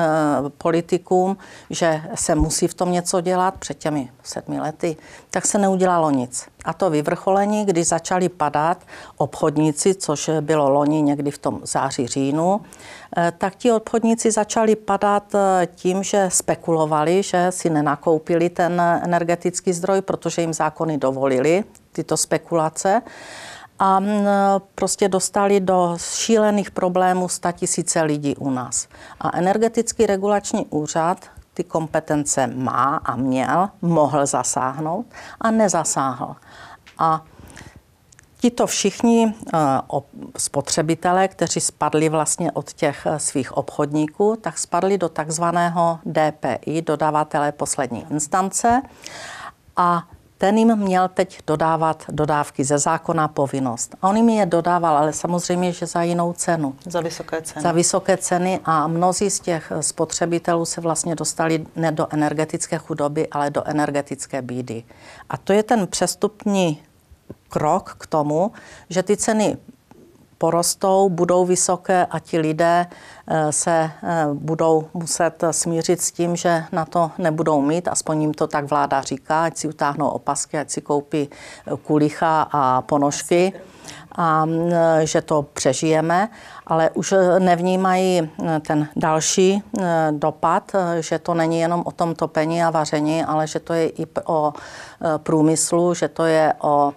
politikům, 0.58 1.38
že 1.70 2.02
se 2.16 2.36
musí 2.36 2.68
v 2.68 2.74
tom 2.74 2.92
něco 2.92 3.22
dělat 3.22 3.54
před 3.60 3.78
těmi 3.78 4.10
sedmi 4.24 4.60
lety, 4.60 4.98
tak 5.30 5.46
se 5.46 5.58
neudělalo 5.58 6.12
nic. 6.12 6.46
A 6.66 6.74
to 6.74 6.90
vyvrcholení, 6.90 7.66
když 7.66 7.88
začali 7.88 8.30
padat 8.30 8.78
obchodníci, 9.18 9.96
což 9.96 10.30
bylo 10.42 10.70
loni 10.70 11.02
někdy 11.02 11.32
v 11.32 11.38
tom 11.38 11.60
září, 11.64 12.08
říjnu, 12.08 12.62
e, 13.18 13.32
tak 13.38 13.56
ti 13.56 13.72
obchodníci 13.72 14.32
začali 14.32 14.76
padat 14.76 15.36
e, 15.36 15.68
tím, 15.76 16.04
že 16.04 16.30
spekulovali, 16.32 17.24
že 17.24 17.48
si 17.50 17.70
nenakoupili 17.70 18.50
ten 18.50 18.82
energetický 18.82 19.74
zdroj, 19.74 20.02
protože 20.02 20.42
jim 20.42 20.54
zákony 20.54 20.98
dovolili 20.98 21.64
tyto 21.92 22.18
spekulace 22.18 23.02
a 23.80 24.00
prostě 24.76 25.10
dostali 25.10 25.60
do 25.60 25.98
šílených 25.98 26.72
problémů 26.72 27.28
tisíce 27.52 28.02
lidí 28.02 28.36
u 28.36 28.50
nás. 28.50 28.88
A 29.20 29.38
energetický 29.38 30.06
regulační 30.06 30.66
úřad 30.66 31.26
ty 31.54 31.64
kompetence 31.64 32.48
má 32.48 33.02
a 33.06 33.16
měl, 33.16 33.70
mohl 33.82 34.26
zasáhnout 34.26 35.06
a 35.42 35.52
nezasáhl. 35.52 36.36
A 36.98 37.24
Tito 38.40 38.68
všichni 38.68 39.34
spotřebitelé, 40.38 41.28
kteří 41.28 41.60
spadli 41.60 42.10
vlastně 42.10 42.52
od 42.52 42.74
těch 42.74 43.06
e, 43.06 43.20
svých 43.20 43.58
obchodníků, 43.58 44.36
tak 44.42 44.58
spadli 44.58 44.98
do 44.98 45.10
takzvaného 45.10 46.00
DPI, 46.06 46.82
dodavatele 46.82 47.52
poslední 47.52 48.06
instance. 48.12 48.82
A 49.76 50.04
ten 50.38 50.58
jim 50.58 50.76
měl 50.76 51.08
teď 51.08 51.40
dodávat 51.48 52.04
dodávky 52.10 52.64
ze 52.64 52.78
zákona 52.78 53.28
povinnost. 53.28 53.96
A 54.02 54.10
on 54.10 54.18
jim 54.18 54.30
je 54.30 54.46
dodával, 54.46 54.98
ale 54.98 55.14
samozřejmě, 55.14 55.72
že 55.72 55.86
za 55.86 56.02
jinou 56.02 56.34
cenu. 56.34 56.76
Za 56.86 57.02
vysoké 57.02 57.42
ceny. 57.42 57.64
Za 57.64 57.72
vysoké 57.72 58.18
ceny 58.18 58.60
a 58.66 58.88
mnozí 58.88 59.30
z 59.30 59.40
těch 59.40 59.72
spotřebitelů 59.82 60.66
se 60.66 60.82
vlastně 60.82 61.16
dostali 61.16 61.66
ne 61.76 61.92
do 61.92 62.08
energetické 62.10 62.78
chudoby, 62.78 63.28
ale 63.28 63.50
do 63.50 63.64
energetické 63.68 64.42
bídy. 64.42 64.84
A 65.30 65.38
to 65.38 65.54
je 65.54 65.64
ten 65.64 65.88
přestupní 65.88 66.84
krok 67.50 67.96
k 68.00 68.08
tomu, 68.08 68.52
že 68.90 69.04
ty 69.04 69.18
ceny 69.18 69.58
porostou, 70.38 71.10
budou 71.10 71.46
vysoké 71.46 72.06
a 72.06 72.20
ti 72.20 72.40
lidé 72.40 72.86
eh, 73.28 73.52
se 73.52 73.92
eh, 74.04 74.26
budou 74.34 74.88
muset 74.94 75.44
smířit 75.52 76.02
s 76.02 76.12
tím, 76.12 76.36
že 76.36 76.64
na 76.72 76.86
to 76.86 77.12
nebudou 77.18 77.62
mít, 77.62 77.88
aspoň 77.88 78.22
jim 78.22 78.34
to 78.34 78.48
tak 78.48 78.66
vláda 78.66 79.02
říká, 79.02 79.44
ať 79.44 79.58
si 79.58 79.68
utáhnou 79.68 80.10
opasky, 80.10 80.58
ať 80.58 80.70
si 80.70 80.82
koupí 80.82 81.30
eh, 81.30 81.78
kulicha 81.84 82.48
a 82.52 82.82
ponožky 82.82 83.54
a 84.20 84.46
že 85.04 85.22
to 85.22 85.46
přežijeme, 85.54 86.30
ale 86.68 86.90
už 86.90 87.14
nevnímají 87.40 88.30
ten 88.68 88.88
další 88.96 89.64
dopad, 90.12 90.72
že 91.00 91.20
to 91.20 91.34
není 91.34 91.60
jenom 91.60 91.84
o 91.86 91.92
tom 91.92 92.16
topení 92.16 92.64
a 92.64 92.70
vaření, 92.70 93.24
ale 93.24 93.48
že 93.48 93.60
to 93.60 93.74
je 93.74 93.90
i 93.90 94.08
o 94.26 94.54
průmyslu, 95.18 95.94
že 95.94 96.08
to 96.08 96.26
je 96.26 96.54
o 96.62 96.94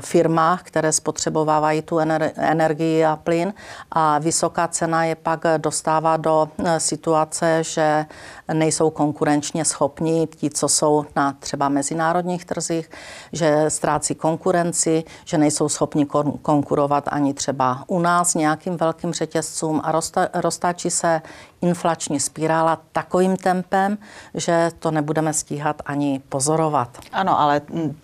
firmách, 0.00 0.62
které 0.62 0.92
spotřebovávají 0.92 1.82
tu 1.82 1.98
energii 2.36 3.04
a 3.04 3.16
plyn. 3.16 3.54
A 3.90 4.18
vysoká 4.18 4.68
cena 4.68 5.04
je 5.04 5.14
pak 5.14 5.44
dostává 5.56 6.16
do 6.16 6.48
e, 6.64 6.80
situace, 6.80 7.64
že 7.64 8.06
nejsou 8.52 8.90
konkurenčně 8.90 9.64
schopní 9.64 10.26
ti, 10.26 10.50
co 10.50 10.68
jsou 10.68 11.04
na 11.16 11.32
třeba 11.32 11.68
mezinárodních 11.68 12.44
trzích, 12.44 12.90
že 13.32 13.64
ztrácí 13.68 14.14
konkurenci, 14.14 15.04
že 15.24 15.38
nejsou 15.38 15.68
schopni 15.68 16.06
konkurovat 16.42 17.04
ani 17.08 17.34
třeba 17.34 17.84
u 17.86 17.98
nás 17.98 18.34
nějakým 18.34 18.76
velkým 18.76 19.12
řetězcům 19.12 19.80
a 19.84 19.92
roztáčí 20.34 20.90
se 20.90 21.22
inflační 21.66 22.20
spirála 22.20 22.80
takovým 22.92 23.36
tempem, 23.36 23.98
že 24.34 24.70
to 24.78 24.90
nebudeme 24.90 25.32
stíhat 25.32 25.82
ani 25.86 26.20
pozorovat. 26.28 26.98
Ano, 27.12 27.40
ale 27.40 27.60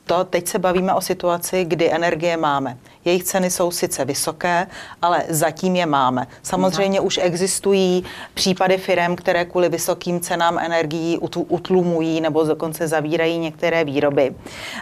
to 0.06 0.24
teď 0.24 0.48
se 0.48 0.58
bavíme 0.58 0.94
o 0.94 1.00
situaci, 1.00 1.64
kdy 1.64 1.92
energie 1.92 2.36
máme. 2.36 2.76
Jejich 3.04 3.24
ceny 3.24 3.50
jsou 3.50 3.70
sice 3.70 4.04
vysoké, 4.04 4.66
ale 5.02 5.24
zatím 5.28 5.76
je 5.76 5.86
máme. 5.86 6.26
Samozřejmě 6.42 6.98
no. 6.98 7.04
už 7.04 7.18
existují 7.22 8.04
případy 8.34 8.78
firm, 8.78 9.16
které 9.16 9.44
kvůli 9.44 9.68
vysokým 9.68 10.20
cenám 10.20 10.58
energií 10.58 11.18
utlumují 11.48 12.20
nebo 12.20 12.44
dokonce 12.44 12.88
zavírají 12.88 13.38
některé 13.38 13.84
výroby. 13.84 14.34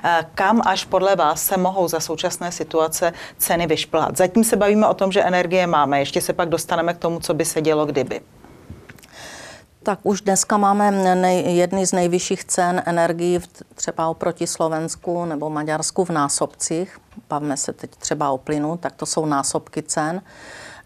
Eh, 0.05 0.27
kam 0.35 0.63
až 0.67 0.85
podle 0.85 1.17
vás 1.17 1.43
se 1.43 1.57
mohou 1.57 1.89
za 1.89 2.01
současné 2.01 2.53
situace 2.53 3.13
ceny 3.39 3.67
vyšplhat? 3.67 4.17
Zatím 4.17 4.45
se 4.45 4.57
bavíme 4.57 4.87
o 4.87 4.95
tom, 4.95 5.13
že 5.13 5.23
energie 5.23 5.67
máme. 5.67 5.99
Ještě 5.99 6.21
se 6.21 6.33
pak 6.33 6.49
dostaneme 6.49 6.95
k 6.95 6.99
tomu, 6.99 7.21
co 7.21 7.35
by 7.35 7.45
se 7.45 7.63
dělo 7.63 7.87
kdyby. 7.87 8.21
Tak 9.83 9.99
už 10.03 10.21
dneska 10.21 10.57
máme 10.57 10.91
nej, 11.15 11.57
jedny 11.57 11.87
z 11.87 11.93
nejvyšších 11.93 12.45
cen 12.45 12.83
energií 12.87 13.39
třeba 13.75 14.09
oproti 14.09 14.47
Slovensku 14.47 15.25
nebo 15.25 15.51
Maďarsku 15.51 16.05
v 16.05 16.11
násobcích. 16.11 16.99
Bavíme 17.29 17.57
se 17.57 17.73
teď 17.73 17.91
třeba 17.91 18.31
o 18.31 18.39
plynu, 18.39 18.77
tak 18.77 18.93
to 18.93 19.07
jsou 19.07 19.27
násobky 19.27 19.83
cen, 19.83 20.23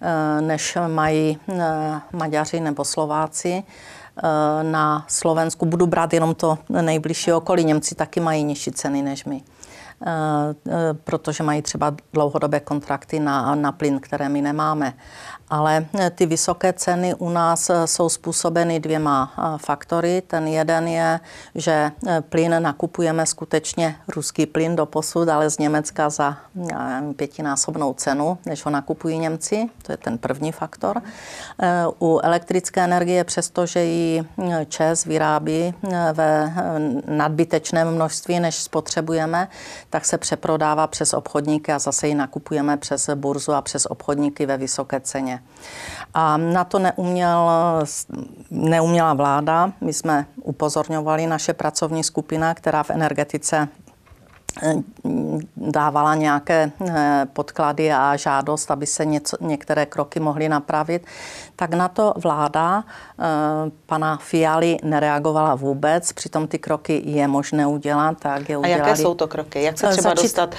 eh, 0.00 0.40
než 0.40 0.78
mají 0.88 1.38
eh, 1.48 2.00
Maďaři 2.12 2.60
nebo 2.60 2.84
Slováci. 2.84 3.62
Eh, 3.62 4.22
na 4.62 5.04
Slovensku 5.08 5.66
budu 5.66 5.86
brát 5.86 6.12
jenom 6.12 6.34
to 6.34 6.58
nejbližší 6.68 7.32
okolí. 7.32 7.64
Němci 7.64 7.94
taky 7.94 8.20
mají 8.20 8.44
nižší 8.44 8.70
ceny 8.70 9.02
než 9.02 9.24
my 9.24 9.42
protože 11.04 11.42
mají 11.42 11.62
třeba 11.62 11.96
dlouhodobé 12.12 12.60
kontrakty 12.60 13.20
na, 13.20 13.54
na 13.54 13.72
plyn, 13.72 14.00
které 14.00 14.28
my 14.28 14.42
nemáme. 14.42 14.92
Ale 15.50 15.86
eh, 15.98 16.10
ty 16.10 16.26
vysoké 16.26 16.72
ceny 16.72 17.14
u 17.14 17.30
nás 17.30 17.70
eh, 17.70 17.86
jsou 17.86 18.08
způsobeny 18.08 18.80
dvěma 18.80 19.32
eh, 19.38 19.58
faktory. 19.58 20.22
Ten 20.26 20.48
jeden 20.48 20.88
je, 20.88 21.20
že 21.54 21.90
plyn 22.20 22.62
nakupujeme 22.62 23.26
skutečně 23.26 23.96
ruský 24.08 24.46
plyn 24.46 24.76
do 24.76 24.86
posud, 24.86 25.28
ale 25.28 25.50
z 25.50 25.58
Německa 25.58 26.10
za 26.10 26.36
pětinásobnou 27.16 27.94
cenu, 27.94 28.38
než 28.46 28.64
ho 28.64 28.70
nakupují 28.70 29.18
Němci. 29.18 29.68
To 29.82 29.92
je 29.92 29.96
ten 29.96 30.18
první 30.18 30.52
faktor. 30.52 31.02
U 32.00 32.20
elektrické 32.22 32.84
energie, 32.84 33.24
přestože 33.24 33.84
ji 33.84 34.24
ČES 34.68 35.04
vyrábí 35.04 35.74
ve 36.12 36.52
nadbytečném 37.06 37.94
množství, 37.94 38.40
než 38.40 38.54
spotřebujeme, 38.54 39.48
tak 39.90 40.04
se 40.04 40.18
přeprodává 40.18 40.86
přes 40.86 41.14
obchodníky 41.14 41.72
a 41.72 41.78
zase 41.78 42.08
ji 42.08 42.14
nakupujeme 42.14 42.76
přes 42.76 43.10
burzu 43.14 43.52
a 43.52 43.62
přes 43.62 43.86
obchodníky 43.86 44.46
ve 44.46 44.56
vysoké 44.56 45.00
ceně. 45.00 45.43
A 46.14 46.36
na 46.36 46.64
to 46.64 46.78
neuměl, 46.78 47.50
neuměla 48.50 49.14
vláda. 49.14 49.72
My 49.80 49.92
jsme 49.92 50.26
upozorňovali 50.42 51.26
naše 51.26 51.52
pracovní 51.54 52.04
skupina, 52.04 52.54
která 52.54 52.82
v 52.82 52.90
energetice 52.90 53.68
eh, 54.62 54.74
dávala 55.56 56.14
nějaké 56.14 56.70
eh, 56.88 57.26
podklady 57.32 57.92
a 57.92 58.16
žádost, 58.16 58.70
aby 58.70 58.86
se 58.86 59.04
něco, 59.04 59.36
některé 59.40 59.86
kroky 59.86 60.20
mohly 60.20 60.48
napravit, 60.48 61.06
tak 61.56 61.74
na 61.74 61.88
to 61.88 62.14
vláda 62.16 62.84
eh, 62.84 63.24
pana 63.86 64.16
Fialy 64.16 64.76
nereagovala 64.82 65.54
vůbec, 65.54 66.12
přitom 66.12 66.48
ty 66.48 66.58
kroky 66.58 67.02
je 67.04 67.28
možné 67.28 67.66
udělat, 67.66 68.16
tak 68.18 68.48
je 68.48 68.56
udělali. 68.56 68.82
A 68.82 68.86
jaké 68.86 69.02
jsou 69.02 69.14
to 69.14 69.28
kroky? 69.28 69.62
Jak 69.62 69.78
se 69.78 69.88
třeba 69.88 70.10
Začít 70.10 70.22
dostat 70.22 70.54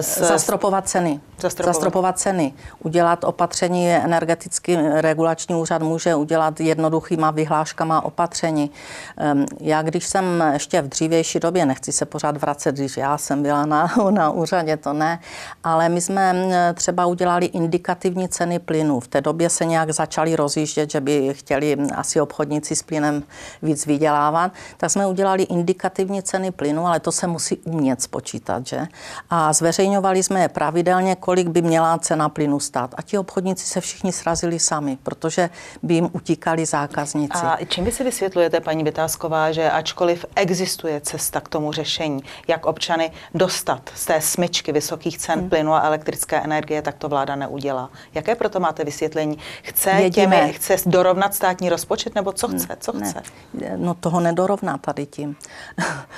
z... 0.00 0.18
Zastropovat 0.18 0.88
ceny 0.88 1.20
Zastropovat. 1.40 1.74
Zastropovat 1.74 2.18
ceny. 2.18 2.52
Udělat 2.84 3.24
opatření 3.24 3.90
energetický 3.90 4.76
regulační 4.76 5.54
úřad 5.54 5.82
může 5.82 6.14
udělat 6.14 6.60
jednoduchýma 6.60 7.30
vyhláškama 7.30 8.04
opatření. 8.04 8.70
Ehm, 9.16 9.46
já 9.60 9.82
když 9.82 10.06
jsem 10.06 10.44
ještě 10.52 10.82
v 10.82 10.88
dřívější 10.88 11.40
době, 11.40 11.66
nechci 11.66 11.92
se 11.92 12.04
pořád 12.04 12.36
vracet, 12.36 12.74
když 12.74 12.96
já 12.96 13.18
jsem 13.18 13.42
byla 13.42 13.66
na, 13.66 13.90
na 14.10 14.30
úřadě, 14.30 14.76
to 14.76 14.92
ne, 14.92 15.20
ale 15.64 15.88
my 15.88 16.00
jsme 16.00 16.34
třeba 16.74 17.06
udělali 17.06 17.46
indikativní 17.46 18.28
ceny 18.28 18.58
plynu. 18.58 19.00
V 19.00 19.08
té 19.08 19.20
době 19.20 19.50
se 19.50 19.64
nějak 19.64 19.90
začali 19.90 20.36
rozjíždět, 20.38 20.90
že 20.90 21.00
by 21.00 21.34
chtěli 21.34 21.76
asi 21.94 22.20
obchodníci 22.20 22.76
s 22.76 22.82
plynem 22.82 23.22
víc 23.62 23.86
vydělávat, 23.86 24.52
tak 24.76 24.90
jsme 24.90 25.06
udělali 25.06 25.42
indikativní 25.42 26.22
ceny 26.22 26.50
plynu, 26.50 26.86
ale 26.86 27.00
to 27.00 27.12
se 27.12 27.26
musí 27.26 27.56
umět 27.56 28.02
spočítat, 28.02 28.66
že? 28.66 28.86
A 29.30 29.52
zveřejňovali 29.52 30.22
jsme 30.22 30.40
je 30.40 30.48
pravidelně, 30.48 31.16
kolik 31.16 31.48
by 31.48 31.62
měla 31.62 31.98
cena 31.98 32.28
plynu 32.28 32.60
stát. 32.60 32.94
A 32.96 33.02
ti 33.02 33.18
obchodníci 33.18 33.66
se 33.66 33.80
všichni 33.80 34.12
srazili 34.12 34.58
sami, 34.58 34.98
protože 35.02 35.50
by 35.82 35.94
jim 35.94 36.08
utíkali 36.12 36.66
zákazníci. 36.66 37.38
A 37.38 37.58
čím 37.68 37.84
vy 37.84 37.92
si 37.92 38.04
vysvětlujete, 38.04 38.60
paní 38.60 38.84
Vytázková, 38.84 39.52
že 39.52 39.70
ačkoliv 39.70 40.24
existuje 40.34 41.00
cesta 41.00 41.40
k 41.40 41.48
tomu 41.48 41.72
řešení, 41.72 42.22
jak 42.48 42.66
občany 42.66 43.10
dostat 43.34 43.90
z 43.94 44.06
té 44.06 44.20
smyčky 44.20 44.72
vysokých 44.72 45.18
cen 45.18 45.38
hmm. 45.38 45.48
plynu 45.48 45.72
a 45.74 45.80
elektrické 45.80 46.40
energie, 46.40 46.82
tak 46.82 46.94
to 46.94 47.08
vláda 47.08 47.36
neudělá. 47.36 47.90
Jaké 48.14 48.34
proto 48.34 48.60
máte 48.60 48.84
vysvětlení? 48.84 49.38
Chce, 49.62 49.90
těmi, 50.30 50.52
chce 50.52 50.76
dorovnat 50.86 51.34
státní 51.34 51.68
rozpočet 51.68 52.14
nebo 52.14 52.32
co 52.32 52.48
chce? 52.48 52.76
Co 52.80 52.92
chce? 52.92 53.22
Ne. 53.54 53.72
No 53.76 53.94
toho 53.94 54.20
nedorovná 54.20 54.78
tady 54.78 55.06
tím. 55.06 55.36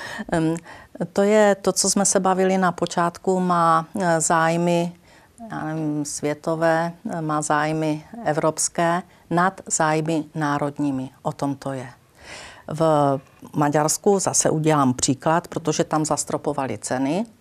to 1.13 1.21
je 1.21 1.55
to, 1.55 1.71
co 1.71 1.89
jsme 1.89 2.05
se 2.05 2.19
bavili 2.19 2.57
na 2.57 2.71
počátku, 2.71 3.39
má 3.39 3.85
e, 3.99 4.21
zájmy 4.21 4.93
já 5.51 5.63
nevím, 5.63 6.05
světové, 6.05 6.93
e, 7.13 7.21
má 7.21 7.41
zájmy 7.41 8.05
evropské 8.25 9.01
nad 9.29 9.61
zájmy 9.67 10.23
národními. 10.35 11.09
O 11.21 11.31
tom 11.31 11.55
to 11.55 11.73
je. 11.73 11.89
V 12.67 13.19
Maďarsku 13.55 14.19
zase 14.19 14.49
udělám 14.49 14.93
příklad, 14.93 15.47
protože 15.47 15.83
tam 15.83 16.05
zastropovali 16.05 16.77
ceny 16.77 17.25
Eh, 17.25 17.40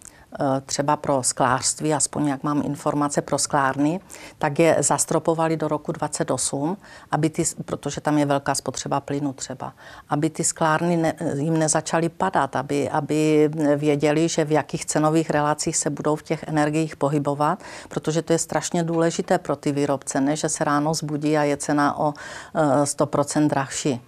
třeba 0.66 0.96
pro 0.96 1.22
sklářství, 1.22 1.94
aspoň 1.94 2.28
jak 2.28 2.42
mám 2.42 2.62
informace 2.64 3.22
pro 3.22 3.38
sklárny, 3.38 4.00
tak 4.38 4.58
je 4.58 4.76
zastropovali 4.78 5.56
do 5.56 5.68
roku 5.68 5.92
28, 5.92 6.76
aby 7.10 7.30
ty, 7.30 7.44
protože 7.64 8.00
tam 8.00 8.18
je 8.18 8.26
velká 8.26 8.54
spotřeba 8.54 9.00
plynu 9.00 9.32
třeba, 9.32 9.72
aby 10.08 10.30
ty 10.30 10.44
sklárny 10.44 10.96
ne, 10.96 11.14
jim 11.34 11.58
nezačaly 11.58 12.08
padat, 12.08 12.56
aby, 12.56 12.90
aby 12.90 13.50
věděli, 13.76 14.28
že 14.28 14.44
v 14.44 14.52
jakých 14.52 14.86
cenových 14.86 15.30
relacích 15.30 15.76
se 15.76 15.90
budou 15.90 16.16
v 16.16 16.22
těch 16.22 16.44
energiích 16.48 16.96
pohybovat, 16.96 17.58
protože 17.88 18.22
to 18.22 18.32
je 18.32 18.38
strašně 18.38 18.82
důležité 18.82 19.38
pro 19.38 19.56
ty 19.56 19.72
výrobce, 19.72 20.20
ne, 20.20 20.36
že 20.36 20.48
se 20.48 20.64
ráno 20.64 20.94
zbudí 20.94 21.38
a 21.38 21.42
je 21.42 21.56
cena 21.56 21.98
o 21.98 22.14
100% 22.84 23.44
eh, 23.44 23.48
drahší. 23.48 24.00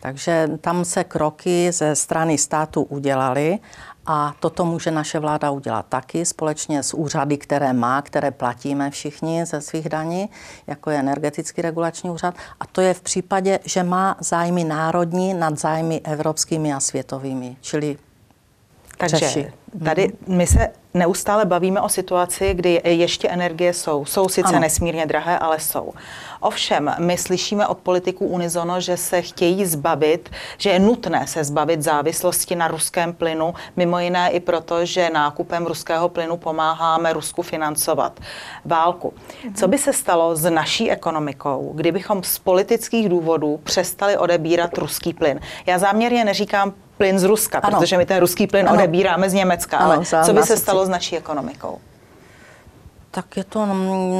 Takže 0.00 0.48
tam 0.60 0.84
se 0.84 1.04
kroky 1.04 1.72
ze 1.72 1.94
strany 1.96 2.38
státu 2.38 2.82
udělaly 2.82 3.58
a 4.06 4.34
toto 4.40 4.64
může 4.64 4.90
naše 4.90 5.18
vláda 5.18 5.50
udělat 5.50 5.86
taky 5.88 6.24
společně 6.24 6.82
s 6.82 6.94
úřady, 6.94 7.38
které 7.38 7.72
má, 7.72 8.02
které 8.02 8.30
platíme 8.30 8.90
všichni 8.90 9.46
ze 9.46 9.60
svých 9.60 9.88
daní, 9.88 10.28
jako 10.66 10.90
je 10.90 10.98
energetický 10.98 11.62
regulační 11.62 12.10
úřad. 12.10 12.34
A 12.60 12.66
to 12.66 12.80
je 12.80 12.94
v 12.94 13.00
případě, 13.00 13.58
že 13.64 13.82
má 13.82 14.16
zájmy 14.20 14.64
národní 14.64 15.34
nad 15.34 15.58
zájmy 15.58 16.00
evropskými 16.04 16.74
a 16.74 16.80
světovými, 16.80 17.56
čili 17.60 17.98
takže 18.98 19.52
tady 19.84 20.12
my 20.26 20.46
se 20.46 20.68
neustále 20.96 21.44
bavíme 21.44 21.80
o 21.80 21.88
situaci, 21.88 22.54
kdy 22.54 22.80
ještě 22.84 23.28
energie 23.28 23.72
jsou. 23.72 24.04
Jsou 24.04 24.28
sice 24.28 24.48
ano. 24.48 24.60
nesmírně 24.60 25.06
drahé, 25.06 25.38
ale 25.38 25.60
jsou. 25.60 25.92
Ovšem, 26.40 26.94
my 26.98 27.18
slyšíme 27.18 27.66
od 27.66 27.78
politiků 27.78 28.26
unizono, 28.26 28.80
že 28.80 28.96
se 28.96 29.22
chtějí 29.22 29.66
zbavit, 29.66 30.30
že 30.58 30.70
je 30.70 30.78
nutné 30.78 31.26
se 31.26 31.44
zbavit 31.44 31.82
závislosti 31.82 32.56
na 32.56 32.68
ruském 32.68 33.12
plynu, 33.12 33.54
mimo 33.76 33.98
jiné 33.98 34.30
i 34.30 34.40
proto, 34.40 34.84
že 34.84 35.10
nákupem 35.10 35.66
ruského 35.66 36.08
plynu 36.08 36.36
pomáháme 36.36 37.12
Rusku 37.12 37.42
financovat 37.42 38.20
válku. 38.64 39.12
Co 39.54 39.68
by 39.68 39.78
se 39.78 39.92
stalo 39.92 40.36
s 40.36 40.50
naší 40.50 40.90
ekonomikou, 40.90 41.72
kdybychom 41.74 42.22
z 42.22 42.38
politických 42.38 43.08
důvodů 43.08 43.60
přestali 43.62 44.18
odebírat 44.18 44.78
ruský 44.78 45.12
plyn? 45.12 45.40
Já 45.66 45.78
záměrně 45.78 46.24
neříkám 46.24 46.72
plyn 46.96 47.18
z 47.18 47.24
Ruska, 47.24 47.58
ano. 47.58 47.78
protože 47.78 47.98
my 47.98 48.06
ten 48.06 48.20
ruský 48.20 48.46
plyn 48.46 48.68
ano. 48.68 48.78
odebíráme 48.78 49.30
z 49.30 49.32
Německa, 49.32 49.78
ano, 49.78 49.92
ale 50.12 50.24
co 50.24 50.32
by 50.32 50.42
se 50.42 50.56
stalo 50.56 50.86
s 50.86 50.88
naší 50.88 51.16
ekonomikou? 51.16 51.78
Tak 53.16 53.36
je 53.36 53.44
to 53.44 53.66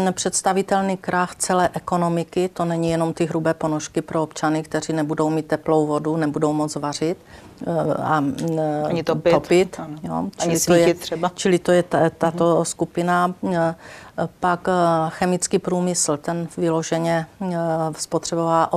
nepředstavitelný 0.05 0.97
krach 0.97 1.35
celé 1.35 1.71
ekonomiky. 1.75 2.49
To 2.49 2.65
není 2.65 2.91
jenom 2.91 3.15
ty 3.15 3.27
hrubé 3.27 3.55
ponožky 3.55 4.03
pro 4.03 4.23
občany, 4.23 4.63
kteří 4.63 4.93
nebudou 4.93 5.31
mít 5.31 5.47
teplou 5.47 5.87
vodu, 5.87 6.17
nebudou 6.17 6.53
moc 6.53 6.77
vařit 6.77 7.19
eh, 7.67 7.95
a 8.03 8.25
eh, 8.59 8.83
Ani 8.83 9.03
topit. 9.03 9.33
topit 9.33 9.81
jo. 10.03 10.25
Ani 10.39 10.61
to 10.61 10.75
je, 10.75 10.95
třeba. 10.95 11.31
Čili 11.35 11.59
to 11.59 11.73
je 11.73 11.83
tato 12.19 12.61
uh-huh. 12.61 12.65
skupina. 12.65 13.35
Eh, 13.53 13.75
pak 14.41 14.69
chemický 15.09 15.59
průmysl, 15.59 16.17
ten 16.17 16.49
vyloženě 16.57 17.27
spotřebová 17.99 18.73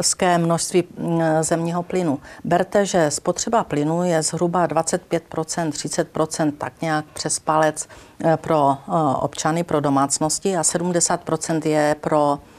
obrovské 0.00 0.38
množství 0.38 0.84
zemního 1.40 1.82
plynu. 1.82 2.18
Berte, 2.44 2.86
že 2.86 3.10
spotřeba 3.10 3.64
plynu 3.64 4.04
je 4.04 4.22
zhruba 4.22 4.66
25%, 4.66 5.70
30%, 5.70 6.52
tak 6.58 6.72
nějak 6.82 7.04
přes 7.12 7.38
palec 7.38 7.88
pro 8.36 8.76
občany, 9.20 9.64
pro 9.64 9.80
domácnosti 9.80 10.56
a 10.56 10.62
70% 10.62 11.68
je 11.68 11.96
pro 12.00 12.38
Eh, 12.38 12.49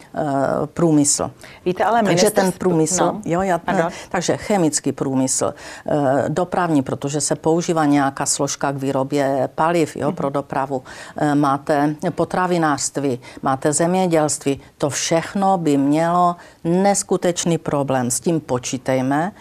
průmysl. 0.65 1.31
Víte, 1.65 1.83
ale 1.83 2.03
Takže 2.03 2.29
ten 2.31 2.51
průmysl, 2.51 3.05
no. 3.05 3.21
jo, 3.25 3.41
já, 3.41 3.61
takže 4.09 4.37
chemický 4.37 4.91
průmysl, 4.91 5.53
eh, 5.87 6.25
dopravní, 6.29 6.81
protože 6.81 7.21
se 7.21 7.35
používá 7.35 7.85
nějaká 7.85 8.25
složka 8.25 8.71
k 8.71 8.75
výrobě 8.75 9.49
paliv 9.55 9.95
jo, 9.95 10.11
pro 10.11 10.27
mhm. 10.27 10.33
dopravu, 10.33 10.83
eh, 11.17 11.35
máte 11.35 11.95
potravinářství, 12.09 13.19
máte 13.41 13.73
zemědělství, 13.73 14.59
to 14.77 14.89
všechno 14.89 15.57
by 15.57 15.77
mělo 15.77 16.35
neskutečný 16.63 17.57
problém. 17.57 18.11
S 18.11 18.19
tím 18.19 18.39
počítejme, 18.39 19.31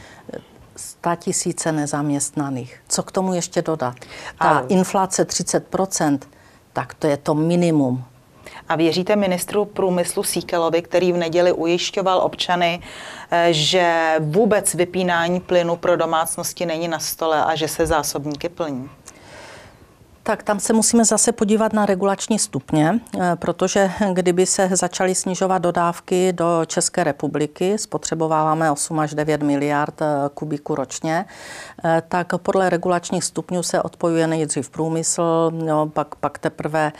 100 0.77 1.17
tisíce 1.17 1.73
nezaměstnaných. 1.73 2.81
Co 2.89 3.03
k 3.03 3.13
tomu 3.13 3.35
ještě 3.35 3.63
dodat? 3.63 3.95
Ta 4.39 4.49
a... 4.49 4.61
inflace 4.69 5.25
30%, 5.25 6.19
tak 6.73 6.95
to 6.95 7.07
je 7.07 7.17
to 7.17 7.35
minimum. 7.35 8.05
A 8.71 8.77
věříte 8.77 9.17
ministru 9.17 9.65
průmyslu 9.65 10.23
Síkelovi, 10.23 10.83
který 10.83 11.13
v 11.13 11.17
neděli 11.17 11.53
ujišťoval 11.53 12.19
občany, 12.19 12.81
eh, 13.31 13.49
že 13.51 14.15
vůbec 14.19 14.75
vypínání 14.75 15.41
plynu 15.41 15.77
pro 15.77 15.97
domácnosti 15.97 16.67
není 16.67 16.89
na 16.89 16.99
stole 16.99 17.45
a 17.45 17.55
že 17.55 17.69
se 17.69 17.87
zásobníky 17.87 18.49
plní? 18.49 18.91
Tak 20.23 20.43
tam 20.43 20.61
se 20.61 20.73
musíme 20.73 21.05
zase 21.05 21.33
podívat 21.33 21.73
na 21.73 21.87
regulační 21.87 22.39
stupně, 22.39 23.01
eh, 23.21 23.37
protože 23.37 23.91
kdyby 24.13 24.47
se 24.47 24.69
začaly 24.73 25.15
snižovat 25.15 25.59
dodávky 25.59 26.33
do 26.33 26.63
České 26.67 27.05
republiky, 27.05 27.79
spotřebováváme 27.79 28.71
8 28.71 28.99
až 28.99 29.15
9 29.15 29.43
miliard 29.43 30.03
eh, 30.03 30.07
kubíků 30.35 30.75
ročně, 30.75 31.25
eh, 31.85 32.03
tak 32.09 32.33
podle 32.37 32.71
regulačních 32.71 33.25
stupňů 33.25 33.63
se 33.63 33.83
odpojuje 33.83 34.27
nejdřív 34.27 34.71
průmysl, 34.71 35.51
no, 35.55 35.87
pak, 35.87 36.15
pak 36.15 36.39
teprve 36.39 36.93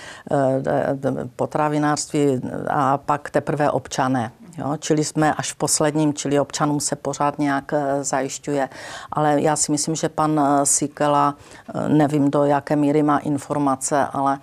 potravinářství 1.37 2.41
a 2.69 2.99
pak 2.99 3.31
teprve 3.31 3.71
občané. 3.71 4.33
Jo, 4.59 4.77
čili 4.79 5.05
jsme 5.05 5.35
až 5.35 5.53
v 5.53 5.57
posledním, 5.57 6.15
čili 6.15 6.41
občanům 6.41 6.81
se 6.81 6.97
pořád 6.97 7.39
nějak 7.39 7.73
eh, 7.73 8.05
zajišťuje. 8.05 8.69
Ale 9.13 9.43
já 9.43 9.57
si 9.57 9.73
myslím, 9.73 9.95
že 9.95 10.09
pan 10.09 10.41
eh, 10.41 10.67
Sikela, 10.67 11.35
eh, 11.75 11.89
nevím 11.89 12.31
do 12.31 12.45
jaké 12.45 12.77
míry 12.77 13.03
má 13.03 13.19
informace, 13.19 14.07
ale 14.13 14.39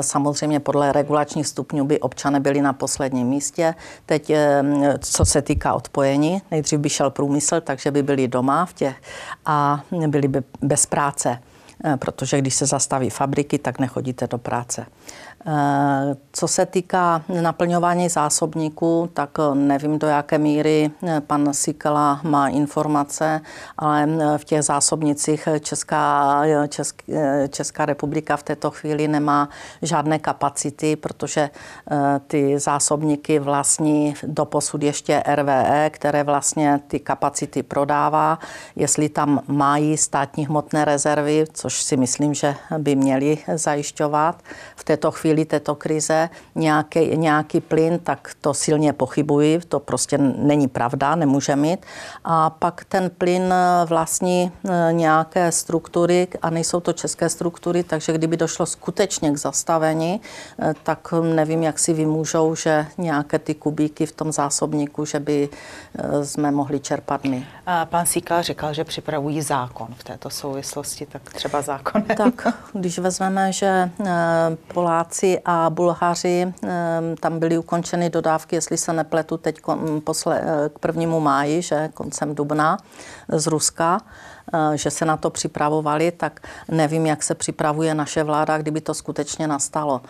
samozřejmě 0.00 0.60
podle 0.60 0.92
regulačních 0.92 1.46
stupňů 1.46 1.84
by 1.84 2.00
občané 2.00 2.40
byli 2.40 2.62
na 2.62 2.72
posledním 2.72 3.26
místě. 3.26 3.74
Teď, 4.06 4.32
co 4.98 5.24
se 5.24 5.42
týká 5.42 5.74
odpojení, 5.74 6.42
nejdřív 6.50 6.80
by 6.80 6.88
šel 6.88 7.10
průmysl, 7.10 7.60
takže 7.60 7.90
by 7.90 8.02
byli 8.02 8.28
doma 8.28 8.66
v 8.66 8.72
těch 8.72 8.96
a 9.46 9.80
byli 10.06 10.28
by 10.28 10.42
bez 10.62 10.86
práce 10.86 11.38
protože 11.96 12.38
když 12.38 12.54
se 12.54 12.66
zastaví 12.66 13.10
fabriky, 13.10 13.58
tak 13.58 13.78
nechodíte 13.78 14.26
do 14.26 14.38
práce. 14.38 14.86
Eh, 15.46 16.16
co 16.32 16.48
se 16.48 16.66
týká 16.66 17.22
naplňování 17.42 18.08
zásobníků, 18.08 19.10
tak 19.14 19.30
eh, 19.38 19.54
nevím, 19.54 19.98
do 19.98 20.06
jaké 20.06 20.38
míry 20.38 20.90
eh, 21.06 21.20
pan 21.20 21.54
Sikela 21.54 22.20
má 22.22 22.48
informace, 22.48 23.40
ale 23.78 24.08
v 24.36 24.44
těch 24.44 24.62
zásobnicích 24.62 25.48
Česká, 25.60 26.42
Česk, 26.68 27.02
Česká 27.48 27.86
republika 27.86 28.36
v 28.36 28.42
této 28.42 28.70
chvíli 28.70 29.08
nemá 29.08 29.48
žádné 29.82 30.18
kapacity, 30.18 30.96
protože 30.96 31.50
ty 32.26 32.58
zásobníky 32.58 33.38
vlastní 33.38 34.14
doposud 34.22 34.82
ještě 34.82 35.22
RVE, 35.34 35.90
které 35.90 36.24
vlastně 36.24 36.80
ty 36.88 37.00
kapacity 37.00 37.62
prodává. 37.62 38.38
Jestli 38.76 39.08
tam 39.08 39.40
mají 39.46 39.96
státní 39.96 40.46
hmotné 40.46 40.84
rezervy, 40.84 41.44
což 41.52 41.82
si 41.82 41.96
myslím, 41.96 42.34
že 42.34 42.54
by 42.78 42.96
měli 42.96 43.38
zajišťovat 43.54 44.42
v 44.76 44.84
této 44.84 45.10
chvíli, 45.10 45.29
chvíli 45.30 45.44
této 45.44 45.74
krize 45.74 46.28
nějaký, 46.54 47.16
nějaký 47.16 47.60
plyn, 47.60 47.98
tak 47.98 48.30
to 48.40 48.54
silně 48.54 48.92
pochybuji, 48.92 49.60
to 49.68 49.80
prostě 49.80 50.18
není 50.18 50.68
pravda, 50.68 51.14
nemůže 51.14 51.56
mít. 51.56 51.86
A 52.24 52.50
pak 52.50 52.84
ten 52.84 53.10
plyn 53.18 53.54
vlastní 53.86 54.52
nějaké 54.90 55.52
struktury 55.52 56.28
a 56.42 56.50
nejsou 56.50 56.80
to 56.80 56.92
české 56.92 57.28
struktury, 57.28 57.82
takže 57.82 58.12
kdyby 58.12 58.36
došlo 58.36 58.66
skutečně 58.66 59.30
k 59.30 59.36
zastavení, 59.36 60.20
tak 60.82 61.14
nevím, 61.34 61.62
jak 61.62 61.78
si 61.78 61.92
vymůžou, 61.92 62.54
že 62.54 62.86
nějaké 62.98 63.38
ty 63.38 63.54
kubíky 63.54 64.06
v 64.06 64.12
tom 64.12 64.32
zásobníku, 64.32 65.04
že 65.04 65.20
by 65.20 65.48
jsme 66.22 66.50
mohli 66.50 66.80
čerpat 66.80 67.24
my. 67.24 67.46
A 67.66 67.86
pan 67.86 68.06
Síkal 68.06 68.42
říkal, 68.42 68.74
že 68.74 68.84
připravují 68.84 69.42
zákon 69.42 69.88
v 69.98 70.04
této 70.04 70.30
souvislosti, 70.30 71.06
tak 71.06 71.22
třeba 71.22 71.62
zákon. 71.62 72.02
Tak, 72.16 72.46
když 72.72 72.98
vezmeme, 72.98 73.52
že 73.52 73.90
eh, 74.06 74.10
Poláci 75.20 75.40
a 75.44 75.70
Bulhaři, 75.70 76.54
eh, 76.64 76.68
tam 77.20 77.38
byly 77.38 77.58
ukončeny 77.58 78.10
dodávky, 78.10 78.56
jestli 78.56 78.76
se 78.76 78.92
nepletu, 78.92 79.36
teď 79.36 79.60
eh, 79.68 80.40
k 80.68 80.78
prvnímu 80.78 81.20
máji, 81.20 81.62
že 81.62 81.88
koncem 81.94 82.34
dubna 82.34 82.78
z 83.28 83.46
Ruska, 83.46 84.00
že 84.74 84.90
se 84.90 85.04
na 85.04 85.16
to 85.16 85.30
připravovali, 85.30 86.10
tak 86.10 86.40
nevím, 86.68 87.06
jak 87.06 87.22
se 87.22 87.34
připravuje 87.34 87.94
naše 87.94 88.24
vláda, 88.24 88.58
kdyby 88.58 88.80
to 88.80 88.94
skutečně 88.94 89.46
nastalo. 89.46 90.00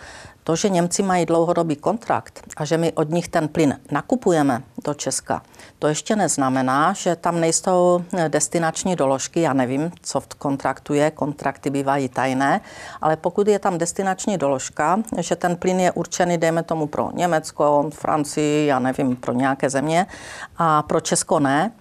To, 0.44 0.56
že 0.56 0.68
Němci 0.68 1.02
mají 1.02 1.26
dlouhodobý 1.26 1.76
kontrakt 1.76 2.40
a 2.56 2.64
že 2.64 2.78
my 2.78 2.92
od 2.92 3.10
nich 3.10 3.28
ten 3.28 3.48
plyn 3.48 3.80
nakupujeme 3.90 4.62
do 4.84 4.94
Česka, 4.94 5.42
to 5.78 5.88
ještě 5.88 6.16
neznamená, 6.16 6.92
že 6.92 7.16
tam 7.16 7.40
nejsou 7.40 8.04
destinační 8.28 8.96
doložky. 8.96 9.40
Já 9.40 9.52
nevím, 9.52 9.90
co 10.02 10.20
v 10.20 10.26
kontraktu 10.26 10.94
je, 10.94 11.10
kontrakty 11.10 11.70
bývají 11.70 12.08
tajné, 12.08 12.60
ale 13.00 13.16
pokud 13.16 13.48
je 13.48 13.58
tam 13.58 13.78
destinační 13.78 14.38
doložka, 14.38 14.98
že 15.18 15.36
ten 15.36 15.56
plyn 15.56 15.80
je 15.80 15.92
určený, 15.92 16.38
dejme 16.38 16.62
tomu, 16.62 16.86
pro 16.86 17.10
Německo, 17.14 17.90
Francii, 17.94 18.66
já 18.66 18.78
nevím, 18.78 19.16
pro 19.16 19.32
nějaké 19.32 19.70
země 19.70 20.06
a 20.58 20.82
pro 20.82 21.00
Česko 21.00 21.40
ne, 21.40 21.60
Eh, 21.60 21.79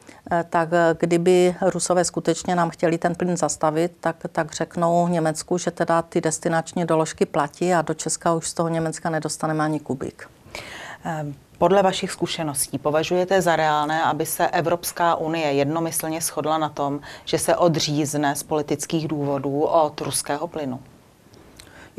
tak 0.50 0.70
eh, 0.72 0.96
kdyby 1.00 1.56
Rusové 1.62 2.06
skutečně 2.06 2.56
nám 2.56 2.70
chtěli 2.70 2.98
ten 2.98 3.16
plyn 3.16 3.38
zastavit, 3.38 3.92
tak, 4.00 4.16
tak 4.32 4.54
řeknou 4.54 5.08
Německu, 5.08 5.58
že 5.58 5.72
teda 5.72 6.02
ty 6.02 6.22
destinační 6.22 6.86
doložky 6.86 7.26
platí 7.26 7.74
a 7.74 7.82
do 7.82 7.94
Česka 7.94 8.34
už 8.34 8.50
z 8.50 8.54
toho 8.54 8.70
Německa 8.70 9.10
nedostaneme 9.10 9.64
ani 9.64 9.80
kubík. 9.80 10.30
Ehm, 11.04 11.36
podle 11.58 11.84
vašich 11.84 12.12
zkušeností 12.12 12.78
považujete 12.78 13.42
za 13.42 13.56
reálné, 13.56 14.04
aby 14.04 14.26
se 14.26 14.48
Evropská 14.48 15.16
unie 15.16 15.54
jednomyslně 15.54 16.22
shodla 16.22 16.58
na 16.58 16.70
tom, 16.70 17.00
že 17.26 17.40
se 17.40 17.56
odřízne 17.56 18.36
z 18.36 18.44
politických 18.44 19.08
důvodů 19.08 19.62
od 19.62 20.02
ruského 20.02 20.48
plynu? 20.48 20.80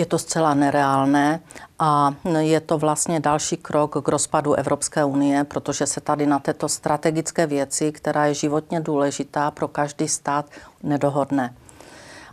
Je 0.01 0.07
to 0.07 0.19
zcela 0.19 0.55
nereálné 0.55 1.41
a 1.79 2.15
je 2.39 2.61
to 2.61 2.79
vlastně 2.79 3.21
další 3.21 3.57
krok 3.57 4.05
k 4.05 4.09
rozpadu 4.09 4.55
Evropské 4.55 5.05
unie, 5.05 5.45
protože 5.45 5.87
se 5.87 6.01
tady 6.01 6.27
na 6.27 6.39
této 6.39 6.69
strategické 6.69 7.47
věci, 7.47 7.93
která 7.93 8.27
je 8.27 8.35
životně 8.35 8.81
důležitá 8.81 9.51
pro 9.51 9.69
každý 9.69 10.09
stát, 10.09 10.47
nedohodne. 10.83 11.55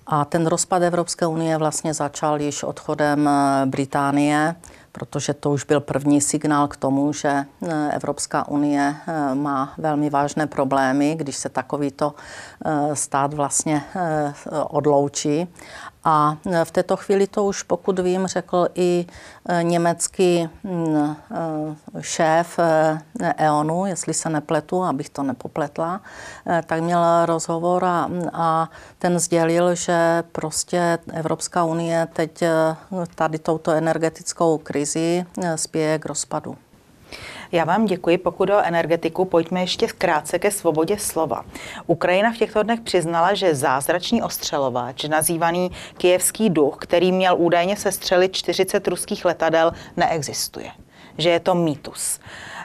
A 0.08 0.26
ten 0.26 0.48
rozpad 0.48 0.84
Evropské 0.84 1.28
unie 1.28 1.58
vlastně 1.58 1.94
začal 1.94 2.42
již 2.42 2.64
odchodem 2.64 3.28
eh, 3.28 3.66
Británie, 3.66 4.56
protože 4.92 5.34
to 5.34 5.52
už 5.52 5.64
byl 5.64 5.80
první 5.80 6.22
signál 6.22 6.68
k 6.68 6.76
tomu, 6.76 7.14
že 7.14 7.30
eh, 7.30 7.90
Evropská 7.92 8.48
unie 8.48 8.96
eh, 9.08 9.36
má 9.36 9.74
velmi 9.78 10.10
vážné 10.10 10.48
problémy, 10.48 11.16
když 11.16 11.38
se 11.38 11.50
takovýto 11.50 12.14
stát 12.94 13.34
vlastně 13.34 13.84
odloučí. 14.70 15.48
A 16.04 16.38
e, 16.52 16.66
v 16.66 16.72
této 16.72 16.98
chvíli 16.98 17.28
to 17.28 17.44
už, 17.44 17.64
pokud 17.64 18.00
vím, 18.00 18.28
řekl 18.28 18.68
i 18.76 19.06
e, 19.50 19.64
německý 19.64 20.40
e, 20.40 20.50
šéf 22.02 22.60
EONu, 23.38 23.86
jestli 23.86 24.14
se 24.14 24.30
nepletu, 24.30 24.84
abych 24.84 25.10
to 25.10 25.24
nepopletla, 25.24 26.02
tak 26.66 26.82
měl 26.82 27.26
rozhovor 27.26 27.86
a, 27.86 28.10
a 28.34 28.70
ten 29.00 29.20
sdělil, 29.20 29.76
že 29.76 30.24
prostě 30.32 31.00
Evropská 31.14 31.64
unie 31.64 32.08
teď 32.14 32.44
tady 33.16 33.40
touto 33.40 33.72
energetickou 33.72 34.58
krizi 34.58 35.26
spěje 35.56 36.00
k 36.00 36.06
rozpadu. 36.06 36.58
Já 37.52 37.64
vám 37.64 37.86
děkuji. 37.86 38.18
Pokud 38.18 38.50
o 38.50 38.64
energetiku, 38.64 39.26
pojďme 39.26 39.62
ještě 39.62 39.88
krátce 39.88 40.40
ke 40.40 40.52
svobodě 40.52 40.98
slova. 41.00 41.46
Ukrajina 41.88 42.32
v 42.32 42.38
těchto 42.38 42.64
dnech 42.64 42.82
přiznala, 42.82 43.34
že 43.34 43.56
zázračný 43.56 44.24
ostřelovač, 44.24 45.04
nazývaný 45.04 45.72
kijevský 45.98 46.50
duch, 46.50 46.78
který 46.80 47.12
měl 47.12 47.36
údajně 47.38 47.78
sestřelit 47.78 48.36
40 48.36 48.88
ruských 48.88 49.26
letadel, 49.26 49.72
neexistuje. 49.98 50.72
Že 51.18 51.30
je 51.30 51.40
to 51.40 51.56
mýtus. 51.56 52.20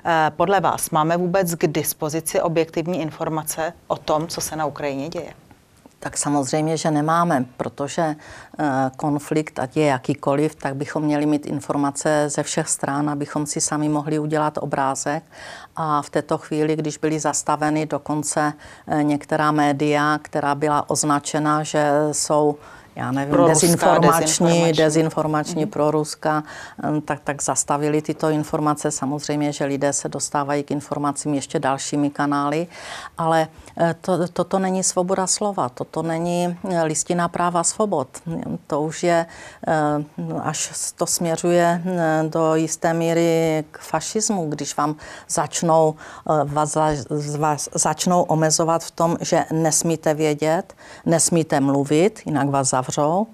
Eh, 0.04 0.30
podle 0.36 0.60
vás 0.60 0.90
máme 0.90 1.16
vůbec 1.16 1.54
k 1.54 1.66
dispozici 1.66 2.40
objektivní 2.40 3.00
informace 3.00 3.72
o 3.86 3.96
tom, 3.96 4.26
co 4.26 4.40
se 4.40 4.56
na 4.56 4.66
Ukrajině 4.66 5.08
děje? 5.08 5.34
Tak 6.02 6.16
samozřejmě, 6.16 6.76
že 6.76 6.90
nemáme, 6.90 7.44
protože 7.56 8.02
eh, 8.58 8.64
konflikt, 8.96 9.58
ať 9.58 9.76
je 9.76 9.86
jakýkoliv, 9.86 10.54
tak 10.54 10.76
bychom 10.76 11.02
měli 11.02 11.26
mít 11.26 11.46
informace 11.46 12.24
ze 12.28 12.42
všech 12.42 12.68
stran, 12.68 13.10
abychom 13.10 13.46
si 13.46 13.60
sami 13.60 13.88
mohli 13.88 14.18
udělat 14.18 14.58
obrázek. 14.60 15.22
A 15.76 16.02
v 16.02 16.10
této 16.10 16.38
chvíli, 16.38 16.76
když 16.76 16.98
byly 16.98 17.20
zastaveny 17.20 17.86
dokonce 17.86 18.52
eh, 18.86 19.02
některá 19.02 19.52
média, 19.52 20.18
která 20.22 20.54
byla 20.54 20.90
označena, 20.90 21.62
že 21.62 21.90
jsou 22.12 22.56
já 22.96 23.12
nevím, 23.12 23.34
pro 23.34 23.48
dezinformační, 23.48 24.46
dezinformační, 24.46 24.72
dezinformační 24.72 25.66
mm-hmm. 25.66 25.70
pro 25.70 25.90
Ruska, 25.90 26.42
tak, 27.04 27.20
tak 27.24 27.42
zastavili 27.42 28.02
tyto 28.02 28.28
informace. 28.28 28.90
Samozřejmě, 28.90 29.52
že 29.52 29.64
lidé 29.64 29.92
se 29.92 30.08
dostávají 30.08 30.62
k 30.62 30.70
informacím 30.70 31.34
ještě 31.34 31.58
dalšími 31.58 32.10
kanály, 32.10 32.66
ale 33.18 33.48
e, 33.80 33.94
to, 34.00 34.28
toto 34.28 34.58
není 34.58 34.82
svoboda 34.82 35.26
slova, 35.26 35.68
toto 35.68 36.02
není 36.02 36.58
e, 36.70 36.82
listina 36.82 37.28
práva 37.28 37.64
svobod. 37.64 38.08
To 38.66 38.82
už 38.82 39.02
je, 39.02 39.26
e, 39.66 40.04
až 40.42 40.92
to 40.96 41.06
směřuje 41.06 41.82
do 42.28 42.54
jisté 42.54 42.94
míry 42.94 43.64
k 43.70 43.78
fašismu, 43.78 44.50
když 44.50 44.76
vám 44.76 44.96
začnou, 45.28 45.94
vás, 46.44 46.76
vás 47.38 47.68
začnou 47.74 48.22
omezovat 48.22 48.84
v 48.84 48.90
tom, 48.90 49.16
že 49.20 49.44
nesmíte 49.52 50.14
vědět, 50.14 50.74
nesmíte 51.06 51.60
mluvit, 51.60 52.20
jinak 52.26 52.48
vás 52.48 52.68
Avro 52.82 53.28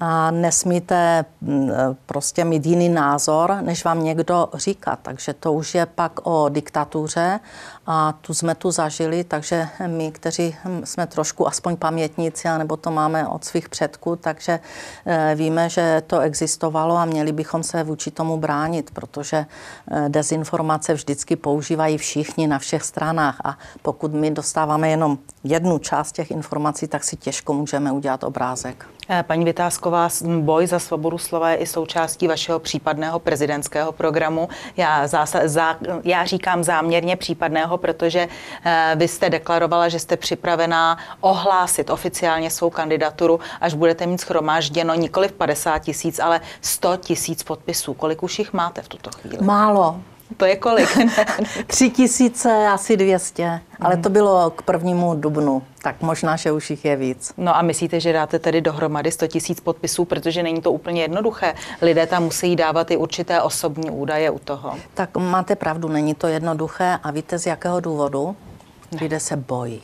a 0.00 0.30
nesmíte 0.30 1.24
mm, 1.40 1.70
prostě 2.06 2.44
mít 2.44 2.66
jiný 2.66 2.88
názor, 2.88 3.56
než 3.60 3.84
vám 3.84 4.04
někdo 4.04 4.48
říká. 4.54 4.98
Takže 5.02 5.34
to 5.34 5.52
už 5.52 5.74
je 5.74 5.86
pak 5.86 6.20
o 6.22 6.48
diktatuře 6.48 7.40
a 7.86 8.12
tu 8.20 8.34
jsme 8.34 8.54
tu 8.54 8.70
zažili, 8.70 9.24
takže 9.24 9.68
my, 9.86 10.12
kteří 10.12 10.56
jsme 10.84 11.06
trošku 11.06 11.48
aspoň 11.48 11.76
pamětníci, 11.76 12.48
nebo 12.58 12.76
to 12.76 12.90
máme 12.90 13.28
od 13.28 13.44
svých 13.44 13.68
předků, 13.68 14.16
takže 14.16 14.60
eh, 15.06 15.34
víme, 15.34 15.68
že 15.68 16.02
to 16.06 16.20
existovalo 16.20 16.96
a 16.96 17.04
měli 17.04 17.32
bychom 17.32 17.62
se 17.62 17.82
vůči 17.82 18.10
tomu 18.10 18.36
bránit, 18.36 18.90
protože 18.90 19.46
eh, 19.90 20.08
dezinformace 20.08 20.94
vždycky 20.94 21.36
používají 21.36 21.98
všichni 21.98 22.46
na 22.46 22.58
všech 22.58 22.82
stranách 22.82 23.36
a 23.44 23.58
pokud 23.82 24.14
my 24.14 24.30
dostáváme 24.30 24.90
jenom 24.90 25.18
jednu 25.44 25.78
část 25.78 26.12
těch 26.12 26.30
informací, 26.30 26.88
tak 26.88 27.04
si 27.04 27.16
těžko 27.16 27.54
můžeme 27.54 27.92
udělat 27.92 28.24
obrázek. 28.24 28.86
Eh, 29.08 29.22
paní 29.22 29.44
Vytázková, 29.44 30.08
boj 30.40 30.66
za 30.66 30.78
svobodu 30.78 31.18
slova 31.18 31.50
je 31.50 31.56
i 31.56 31.66
součástí 31.66 32.28
vašeho 32.28 32.58
případného 32.58 33.18
prezidentského 33.18 33.92
programu. 33.92 34.48
Já, 34.76 35.06
zása, 35.06 35.40
zá, 35.44 35.76
já 36.04 36.24
říkám 36.24 36.64
záměrně 36.64 37.16
případného, 37.16 37.78
protože 37.78 38.28
eh, 38.64 38.92
vy 38.96 39.08
jste 39.08 39.30
deklarovala, 39.30 39.88
že 39.88 39.98
jste 39.98 40.16
připravená 40.16 40.98
ohlásit 41.20 41.90
oficiálně 41.90 42.50
svou 42.50 42.70
kandidaturu, 42.70 43.40
až 43.60 43.74
budete 43.74 44.06
mít 44.06 44.20
schromážděno 44.20 44.94
nikoli 44.94 45.28
v 45.28 45.32
50 45.32 45.78
tisíc, 45.78 46.18
ale 46.18 46.40
100 46.60 46.96
tisíc 46.96 47.42
podpisů. 47.42 47.94
Kolik 47.94 48.22
už 48.22 48.38
jich 48.38 48.52
máte 48.52 48.82
v 48.82 48.88
tuto 48.88 49.10
chvíli? 49.10 49.38
Málo. 49.44 50.00
To 50.36 50.44
je 50.44 50.56
kolik? 50.56 50.88
Tři 51.66 51.90
tisíce, 51.90 52.68
asi 52.68 52.96
dvěstě. 52.96 53.60
Ale 53.80 53.96
to 53.96 54.10
bylo 54.10 54.50
k 54.50 54.62
prvnímu 54.62 55.14
dubnu, 55.14 55.62
tak 55.82 56.02
možná, 56.02 56.36
že 56.36 56.52
už 56.52 56.70
jich 56.70 56.84
je 56.84 56.96
víc. 56.96 57.32
No 57.36 57.56
a 57.56 57.62
myslíte, 57.62 58.00
že 58.00 58.12
dáte 58.12 58.38
tedy 58.38 58.60
dohromady 58.60 59.12
100 59.12 59.26
tisíc 59.26 59.60
podpisů, 59.60 60.04
protože 60.04 60.42
není 60.42 60.60
to 60.60 60.72
úplně 60.72 61.02
jednoduché. 61.02 61.54
Lidé 61.82 62.06
tam 62.06 62.24
musí 62.24 62.56
dávat 62.56 62.90
i 62.90 62.96
určité 62.96 63.42
osobní 63.42 63.90
údaje 63.90 64.30
u 64.30 64.38
toho. 64.38 64.74
Tak 64.94 65.16
máte 65.16 65.56
pravdu, 65.56 65.88
není 65.88 66.14
to 66.14 66.26
jednoduché 66.26 66.98
a 67.02 67.10
víte 67.10 67.38
z 67.38 67.46
jakého 67.46 67.80
důvodu? 67.80 68.36
Lidé 69.00 69.20
se 69.20 69.36
bojí. 69.36 69.82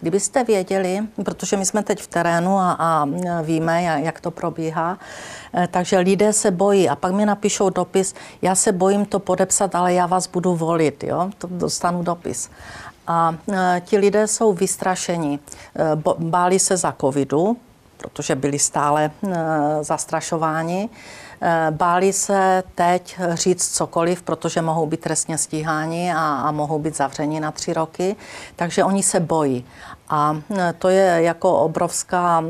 Kdybyste 0.00 0.44
věděli, 0.44 1.00
protože 1.24 1.56
my 1.56 1.66
jsme 1.66 1.82
teď 1.82 2.02
v 2.02 2.06
terénu 2.06 2.58
a, 2.58 2.72
a 2.72 3.08
víme, 3.42 3.82
jak 3.82 4.20
to 4.20 4.30
probíhá, 4.30 4.98
eh, 5.54 5.68
takže 5.70 5.98
lidé 5.98 6.32
se 6.32 6.50
bojí 6.50 6.88
a 6.88 6.96
pak 6.96 7.12
mi 7.12 7.26
napíšou 7.26 7.70
dopis, 7.70 8.14
já 8.42 8.54
se 8.54 8.72
bojím 8.72 9.04
to 9.04 9.18
podepsat, 9.18 9.74
ale 9.74 9.94
já 9.94 10.06
vás 10.06 10.26
budu 10.26 10.56
volit, 10.56 11.04
jo? 11.04 11.30
to 11.38 11.46
dostanu 11.50 12.02
dopis. 12.02 12.50
A 13.06 13.34
e, 13.52 13.82
ti 13.84 13.98
lidé 13.98 14.26
jsou 14.26 14.52
vystrašeni. 14.52 15.38
E, 15.38 15.96
báli 16.18 16.58
se 16.58 16.76
za 16.76 16.94
covidu, 17.00 17.56
protože 17.96 18.34
byli 18.34 18.58
stále 18.58 19.10
zastrašováni. 19.80 20.88
Báli 21.70 22.12
se 22.12 22.62
teď 22.74 23.18
říct 23.32 23.76
cokoliv, 23.76 24.22
protože 24.22 24.62
mohou 24.62 24.86
být 24.86 25.00
trestně 25.00 25.38
stíháni 25.38 26.12
a, 26.12 26.18
a 26.18 26.50
mohou 26.50 26.78
být 26.78 26.96
zavřeni 26.96 27.40
na 27.40 27.50
tři 27.50 27.72
roky, 27.72 28.16
takže 28.56 28.84
oni 28.84 29.02
se 29.02 29.20
bojí. 29.20 29.66
A 30.08 30.36
to 30.78 30.88
je 30.88 31.22
jako 31.22 31.58
obrovská, 31.58 32.44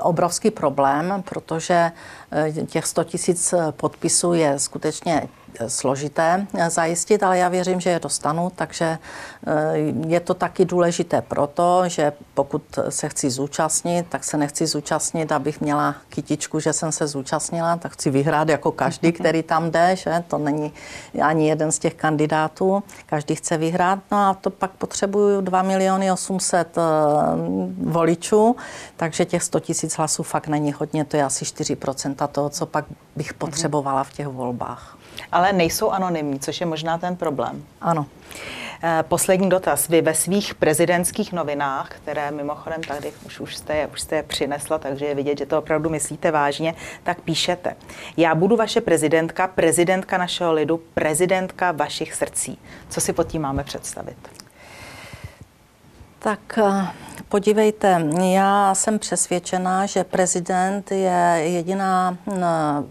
obrovský 0.00 0.50
problém, 0.50 1.22
protože 1.28 1.92
těch 2.66 2.86
100 2.86 3.04
tisíc 3.04 3.54
podpisů 3.70 4.32
je 4.32 4.58
skutečně 4.58 5.28
složité 5.66 6.46
zajistit, 6.68 7.22
ale 7.22 7.38
já 7.38 7.48
věřím, 7.48 7.80
že 7.80 7.90
je 7.90 8.00
dostanu, 8.00 8.52
takže 8.56 8.98
eh, 9.46 9.76
je 10.06 10.20
to 10.20 10.34
taky 10.34 10.64
důležité 10.64 11.22
proto, 11.22 11.82
že 11.86 12.12
pokud 12.34 12.62
se 12.88 13.08
chci 13.08 13.30
zúčastnit, 13.30 14.06
tak 14.08 14.24
se 14.24 14.36
nechci 14.36 14.66
zúčastnit, 14.66 15.32
abych 15.32 15.60
měla 15.60 15.94
kytičku, 16.08 16.60
že 16.60 16.72
jsem 16.72 16.92
se 16.92 17.06
zúčastnila, 17.06 17.76
tak 17.76 17.92
chci 17.92 18.10
vyhrát 18.10 18.48
jako 18.48 18.72
každý, 18.72 19.12
který 19.18 19.42
tam 19.42 19.70
jde, 19.70 19.96
že? 19.96 20.24
To 20.28 20.38
není 20.38 20.72
ani 21.22 21.48
jeden 21.48 21.72
z 21.72 21.78
těch 21.78 21.94
kandidátů, 21.94 22.82
každý 23.06 23.34
chce 23.34 23.56
vyhrát, 23.56 23.98
no 24.10 24.18
a 24.18 24.34
to 24.34 24.50
pak 24.50 24.70
potřebuju 24.70 25.40
2 25.40 25.62
miliony 25.62 26.12
800 26.12 26.78
eh, 26.78 26.80
voličů, 27.82 28.56
takže 28.96 29.24
těch 29.24 29.42
100 29.42 29.60
tisíc 29.60 29.96
hlasů 29.96 30.22
fakt 30.22 30.48
není 30.48 30.72
hodně, 30.72 31.04
to 31.04 31.16
je 31.16 31.24
asi 31.24 31.44
4% 31.44 32.28
toho, 32.28 32.50
co 32.50 32.66
pak 32.66 32.84
bych 33.16 33.34
potřebovala 33.34 34.04
v 34.04 34.12
těch 34.12 34.26
volbách 34.26 34.98
ale 35.32 35.52
nejsou 35.52 35.90
anonymní, 35.90 36.40
což 36.40 36.60
je 36.60 36.66
možná 36.66 36.98
ten 36.98 37.16
problém. 37.16 37.64
Ano. 37.80 38.06
Eh, 38.86 39.02
poslední 39.02 39.48
dotaz. 39.48 39.88
Vy 39.88 40.02
ve 40.02 40.14
svých 40.14 40.54
prezidentských 40.54 41.32
novinách, 41.32 41.88
které 41.88 42.30
mimochodem 42.30 42.82
tady 42.82 43.12
už, 43.26 43.40
už, 43.40 43.56
jste, 43.56 43.76
je, 43.76 43.86
už 43.86 44.00
jste 44.00 44.16
je 44.16 44.22
přinesla, 44.22 44.78
takže 44.78 45.06
je 45.06 45.14
vidět, 45.14 45.38
že 45.38 45.46
to 45.46 45.58
opravdu 45.58 45.90
myslíte 45.90 46.30
vážně, 46.30 46.74
tak 47.02 47.20
píšete. 47.20 47.76
Já 48.16 48.34
budu 48.34 48.56
vaše 48.56 48.80
prezidentka, 48.80 49.46
prezidentka 49.46 50.18
našeho 50.18 50.52
lidu, 50.52 50.76
prezidentka 50.94 51.72
vašich 51.72 52.14
srdcí. 52.14 52.58
Co 52.88 53.00
si 53.00 53.12
pod 53.12 53.26
tím 53.26 53.42
máme 53.42 53.64
představit? 53.64 54.16
Tak 56.18 56.58
eh, 56.58 56.86
podívejte, 57.28 58.08
já 58.32 58.74
jsem 58.74 58.98
přesvědčená, 58.98 59.86
že 59.86 60.04
prezident 60.04 60.90
je 60.90 61.40
jediná 61.42 62.18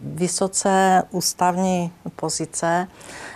vysoce 0.04 1.04
ústavní 1.12 1.91
pozice 2.15 2.88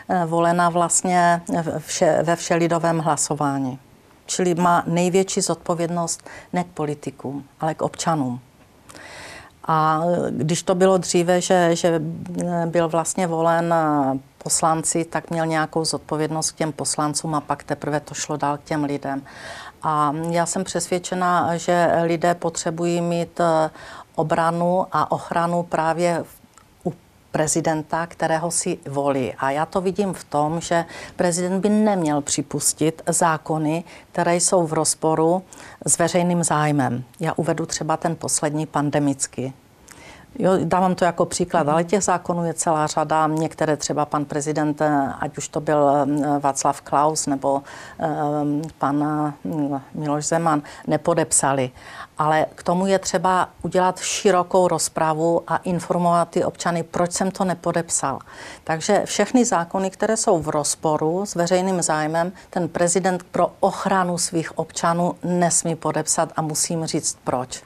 eh, 0.09 0.25
volená 0.25 0.69
vlastně 0.69 1.41
vše, 1.77 2.19
ve 2.23 2.35
všelidovém 2.35 2.99
hlasování. 2.99 3.79
Čili 4.25 4.55
má 4.55 4.83
největší 4.87 5.41
zodpovědnost 5.41 6.29
ne 6.53 6.63
k 6.63 6.67
politikům, 6.67 7.43
ale 7.59 7.75
k 7.75 7.81
občanům. 7.81 8.39
A 9.67 10.01
když 10.29 10.63
to 10.63 10.75
bylo 10.75 10.97
dříve, 10.97 11.41
že, 11.41 11.75
že 11.75 12.01
byl 12.65 12.89
vlastně 12.89 13.27
volen 13.27 13.73
poslanci, 14.47 15.05
tak 15.05 15.29
měl 15.29 15.45
nějakou 15.45 15.85
zodpovědnost 15.85 16.51
k 16.51 16.55
těm 16.55 16.71
poslancům 16.71 17.35
a 17.35 17.41
pak 17.41 17.63
teprve 17.63 17.99
to 17.99 18.13
šlo 18.13 18.37
dál 18.37 18.57
k 18.57 18.63
těm 18.63 18.83
lidem. 18.83 19.21
A 19.83 20.13
já 20.31 20.45
jsem 20.45 20.63
přesvědčena, 20.63 21.57
že 21.57 21.91
lidé 22.03 22.35
potřebují 22.35 23.01
mít 23.01 23.39
eh, 23.39 23.69
obranu 24.15 24.87
a 24.91 25.11
ochranu 25.11 25.63
právě 25.63 26.23
u 26.85 26.93
prezidenta, 27.31 28.07
kterého 28.07 28.51
si 28.51 28.79
volí. 28.87 29.33
A 29.33 29.51
já 29.51 29.65
to 29.65 29.81
vidím 29.81 30.13
v 30.13 30.23
tom, 30.23 30.61
že 30.61 30.85
prezident 31.15 31.59
by 31.61 31.69
neměl 31.69 32.21
připustit 32.21 33.01
zákony, 33.07 33.83
které 34.11 34.35
jsou 34.35 34.67
v 34.67 34.73
rozporu 34.73 35.43
s 35.85 35.97
veřejným 35.97 36.43
zájmem. 36.43 37.03
Já 37.19 37.33
uvedu 37.35 37.65
třeba 37.65 37.97
ten 37.97 38.15
poslední 38.15 38.65
pandemický. 38.65 39.53
Jo, 40.39 40.51
dávám 40.63 40.95
to 40.95 41.05
jako 41.05 41.25
příklad, 41.25 41.69
ale 41.69 41.83
těch 41.83 42.03
zákonů 42.03 42.45
je 42.45 42.53
celá 42.53 42.87
řada. 42.87 43.27
Některé 43.27 43.77
třeba 43.77 44.05
pan 44.05 44.25
prezident, 44.25 44.81
ať 45.19 45.37
už 45.37 45.47
to 45.47 45.61
byl 45.61 45.89
eh, 45.89 46.39
Václav 46.39 46.81
Klaus 46.81 47.27
nebo 47.27 47.63
um, 48.41 48.61
pan 48.77 49.03
eh, 49.45 49.81
Miloš 49.93 50.25
Zeman, 50.25 50.61
nepodepsali. 50.87 51.71
Ale 52.17 52.45
k 52.55 52.63
tomu 52.63 52.87
je 52.87 52.99
třeba 52.99 53.49
udělat 53.61 53.99
širokou 53.99 54.67
rozpravu 54.67 55.43
a 55.47 55.57
informovat 55.57 56.29
ty 56.29 56.43
občany, 56.43 56.83
proč 56.83 57.11
jsem 57.11 57.31
to 57.31 57.43
nepodepsal. 57.43 58.19
Takže 58.63 59.01
všechny 59.05 59.45
zákony, 59.45 59.89
které 59.89 60.17
jsou 60.17 60.39
v 60.39 60.49
rozporu 60.49 61.25
s 61.25 61.35
veřejným 61.35 61.81
zájmem, 61.81 62.31
ten 62.49 62.69
prezident 62.69 63.23
pro 63.23 63.51
ochranu 63.59 64.17
svých 64.17 64.57
občanů 64.57 65.15
nesmí 65.23 65.75
podepsat 65.75 66.29
a 66.35 66.41
musím 66.41 66.85
říct 66.85 67.17
proč. 67.23 67.63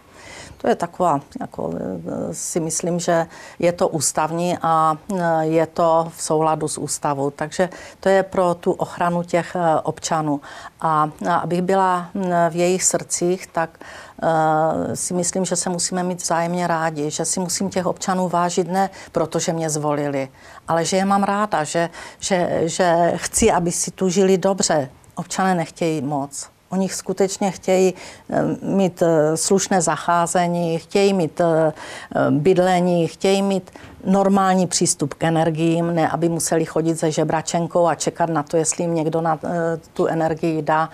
To 0.62 0.68
je 0.68 0.76
taková, 0.76 1.20
jako 1.40 1.74
e, 1.74 2.34
si 2.34 2.60
myslím, 2.60 3.00
že 3.00 3.28
je 3.60 3.72
to 3.72 3.88
ústavní 3.88 4.58
a 4.62 4.98
e, 5.14 5.46
je 5.46 5.66
to 5.66 6.12
v 6.16 6.24
souladu 6.24 6.68
s 6.68 6.78
ústavou. 6.78 7.30
Takže 7.30 7.70
to 8.00 8.10
je 8.10 8.24
pro 8.24 8.54
tu 8.54 8.72
ochranu 8.72 9.24
těch 9.24 9.56
e, 9.56 9.80
občanů. 9.82 10.42
A 10.82 11.10
abych 11.42 11.62
byla 11.62 12.10
v 12.50 12.56
jejich 12.56 12.84
srdcích, 12.84 13.48
tak 13.48 13.80
si 14.94 15.14
myslím, 15.14 15.46
že 15.46 15.56
se 15.56 15.70
musíme 15.70 16.04
mít 16.04 16.22
vzájemně 16.22 16.68
rádi, 16.68 17.12
že 17.12 17.26
si 17.26 17.40
musím 17.40 17.70
těch 17.70 17.86
občanů 17.86 18.30
vážit 18.30 18.68
ne 18.68 18.90
protože 19.12 19.54
mě 19.54 19.70
zvolili, 19.70 20.30
ale 20.68 20.86
že 20.86 20.98
je 20.98 21.06
mám 21.06 21.24
ráda, 21.24 21.64
že, 21.64 21.90
že, 22.20 22.62
že 22.66 23.14
chci, 23.16 23.52
aby 23.52 23.72
si 23.72 23.92
tu 23.92 24.10
žili 24.10 24.38
dobře. 24.38 24.90
Občané 25.16 25.56
nechtějí 25.56 26.02
moc. 26.02 26.50
Oni 26.72 26.90
skutečně 26.90 27.52
chtějí 27.52 27.94
eh, 28.30 28.42
mít 28.62 29.02
eh, 29.02 29.38
slušné 29.38 29.82
zacházení, 29.82 30.80
chtějí 30.80 31.14
mít 31.14 31.42
eh, 31.42 31.74
bydlení, 32.30 33.08
chtějí 33.08 33.42
mít 33.42 33.72
normální 34.06 34.68
přístup 34.68 35.14
k 35.14 35.24
energiím, 35.24 35.96
ne 35.96 36.10
aby 36.10 36.30
museli 36.30 36.66
chodit 36.66 37.00
se 37.00 37.12
žebračenkou 37.12 37.88
a 37.88 37.96
čekat 37.96 38.30
na 38.30 38.44
to, 38.44 38.58
jestli 38.58 38.84
jim 38.84 38.96
někdo 38.96 39.22
na 39.22 39.40
tu 39.94 40.08
energii 40.08 40.62
dá. 40.62 40.90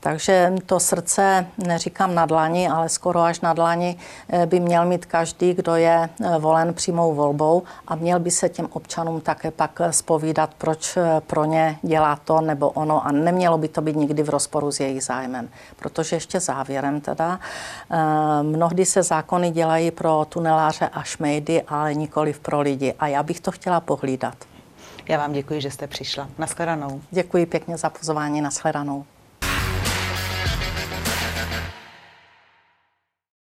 Takže 0.00 0.52
to 0.66 0.80
srdce, 0.80 1.46
neříkám 1.58 2.14
na 2.14 2.26
dlani, 2.26 2.68
ale 2.68 2.88
skoro 2.88 3.20
až 3.20 3.40
na 3.40 3.52
dlani, 3.52 3.96
eh, 4.28 4.46
by 4.46 4.60
měl 4.60 4.86
mít 4.86 5.06
každý, 5.06 5.54
kdo 5.54 5.74
je 5.74 6.08
eh, 6.24 6.38
volen 6.38 6.74
přímou 6.74 7.14
volbou 7.14 7.62
a 7.86 7.94
měl 7.94 8.20
by 8.20 8.30
se 8.30 8.48
těm 8.48 8.68
občanům 8.72 9.20
také 9.20 9.50
pak 9.50 9.80
spovídat, 9.90 10.50
proč 10.58 10.96
eh, 10.96 11.20
pro 11.26 11.44
ně 11.44 11.78
dělá 11.82 12.16
to 12.16 12.40
nebo 12.40 12.70
ono 12.70 13.06
a 13.06 13.12
nemělo 13.12 13.58
by 13.58 13.68
to 13.68 13.80
být 13.80 13.96
nikdy 13.96 14.22
v 14.22 14.28
rozporu 14.28 14.72
s 14.72 14.80
jejich 14.80 15.04
zájmem. 15.04 15.48
Protože 15.76 16.16
ještě 16.16 16.40
závěrem 16.40 17.00
teda, 17.00 17.40
mnohdy 18.42 18.84
se 18.84 19.02
zákony 19.02 19.50
dělají 19.50 19.90
pro 19.90 20.26
tuneláře 20.28 20.88
a 20.92 21.02
šmejdy, 21.02 21.62
ale 21.62 21.94
nikoli 21.94 22.34
pro 22.42 22.60
lidi 22.60 22.94
a 22.98 23.06
já 23.06 23.22
bych 23.22 23.40
to 23.40 23.50
chtěla 23.50 23.80
pohlídat. 23.80 24.34
Já 25.08 25.18
vám 25.18 25.32
děkuji, 25.32 25.60
že 25.60 25.70
jste 25.70 25.86
přišla. 25.86 26.28
Naschledanou. 26.38 27.00
Děkuji 27.10 27.46
pěkně 27.46 27.76
za 27.76 27.90
pozvání. 27.90 28.40
Naschledanou. 28.40 29.04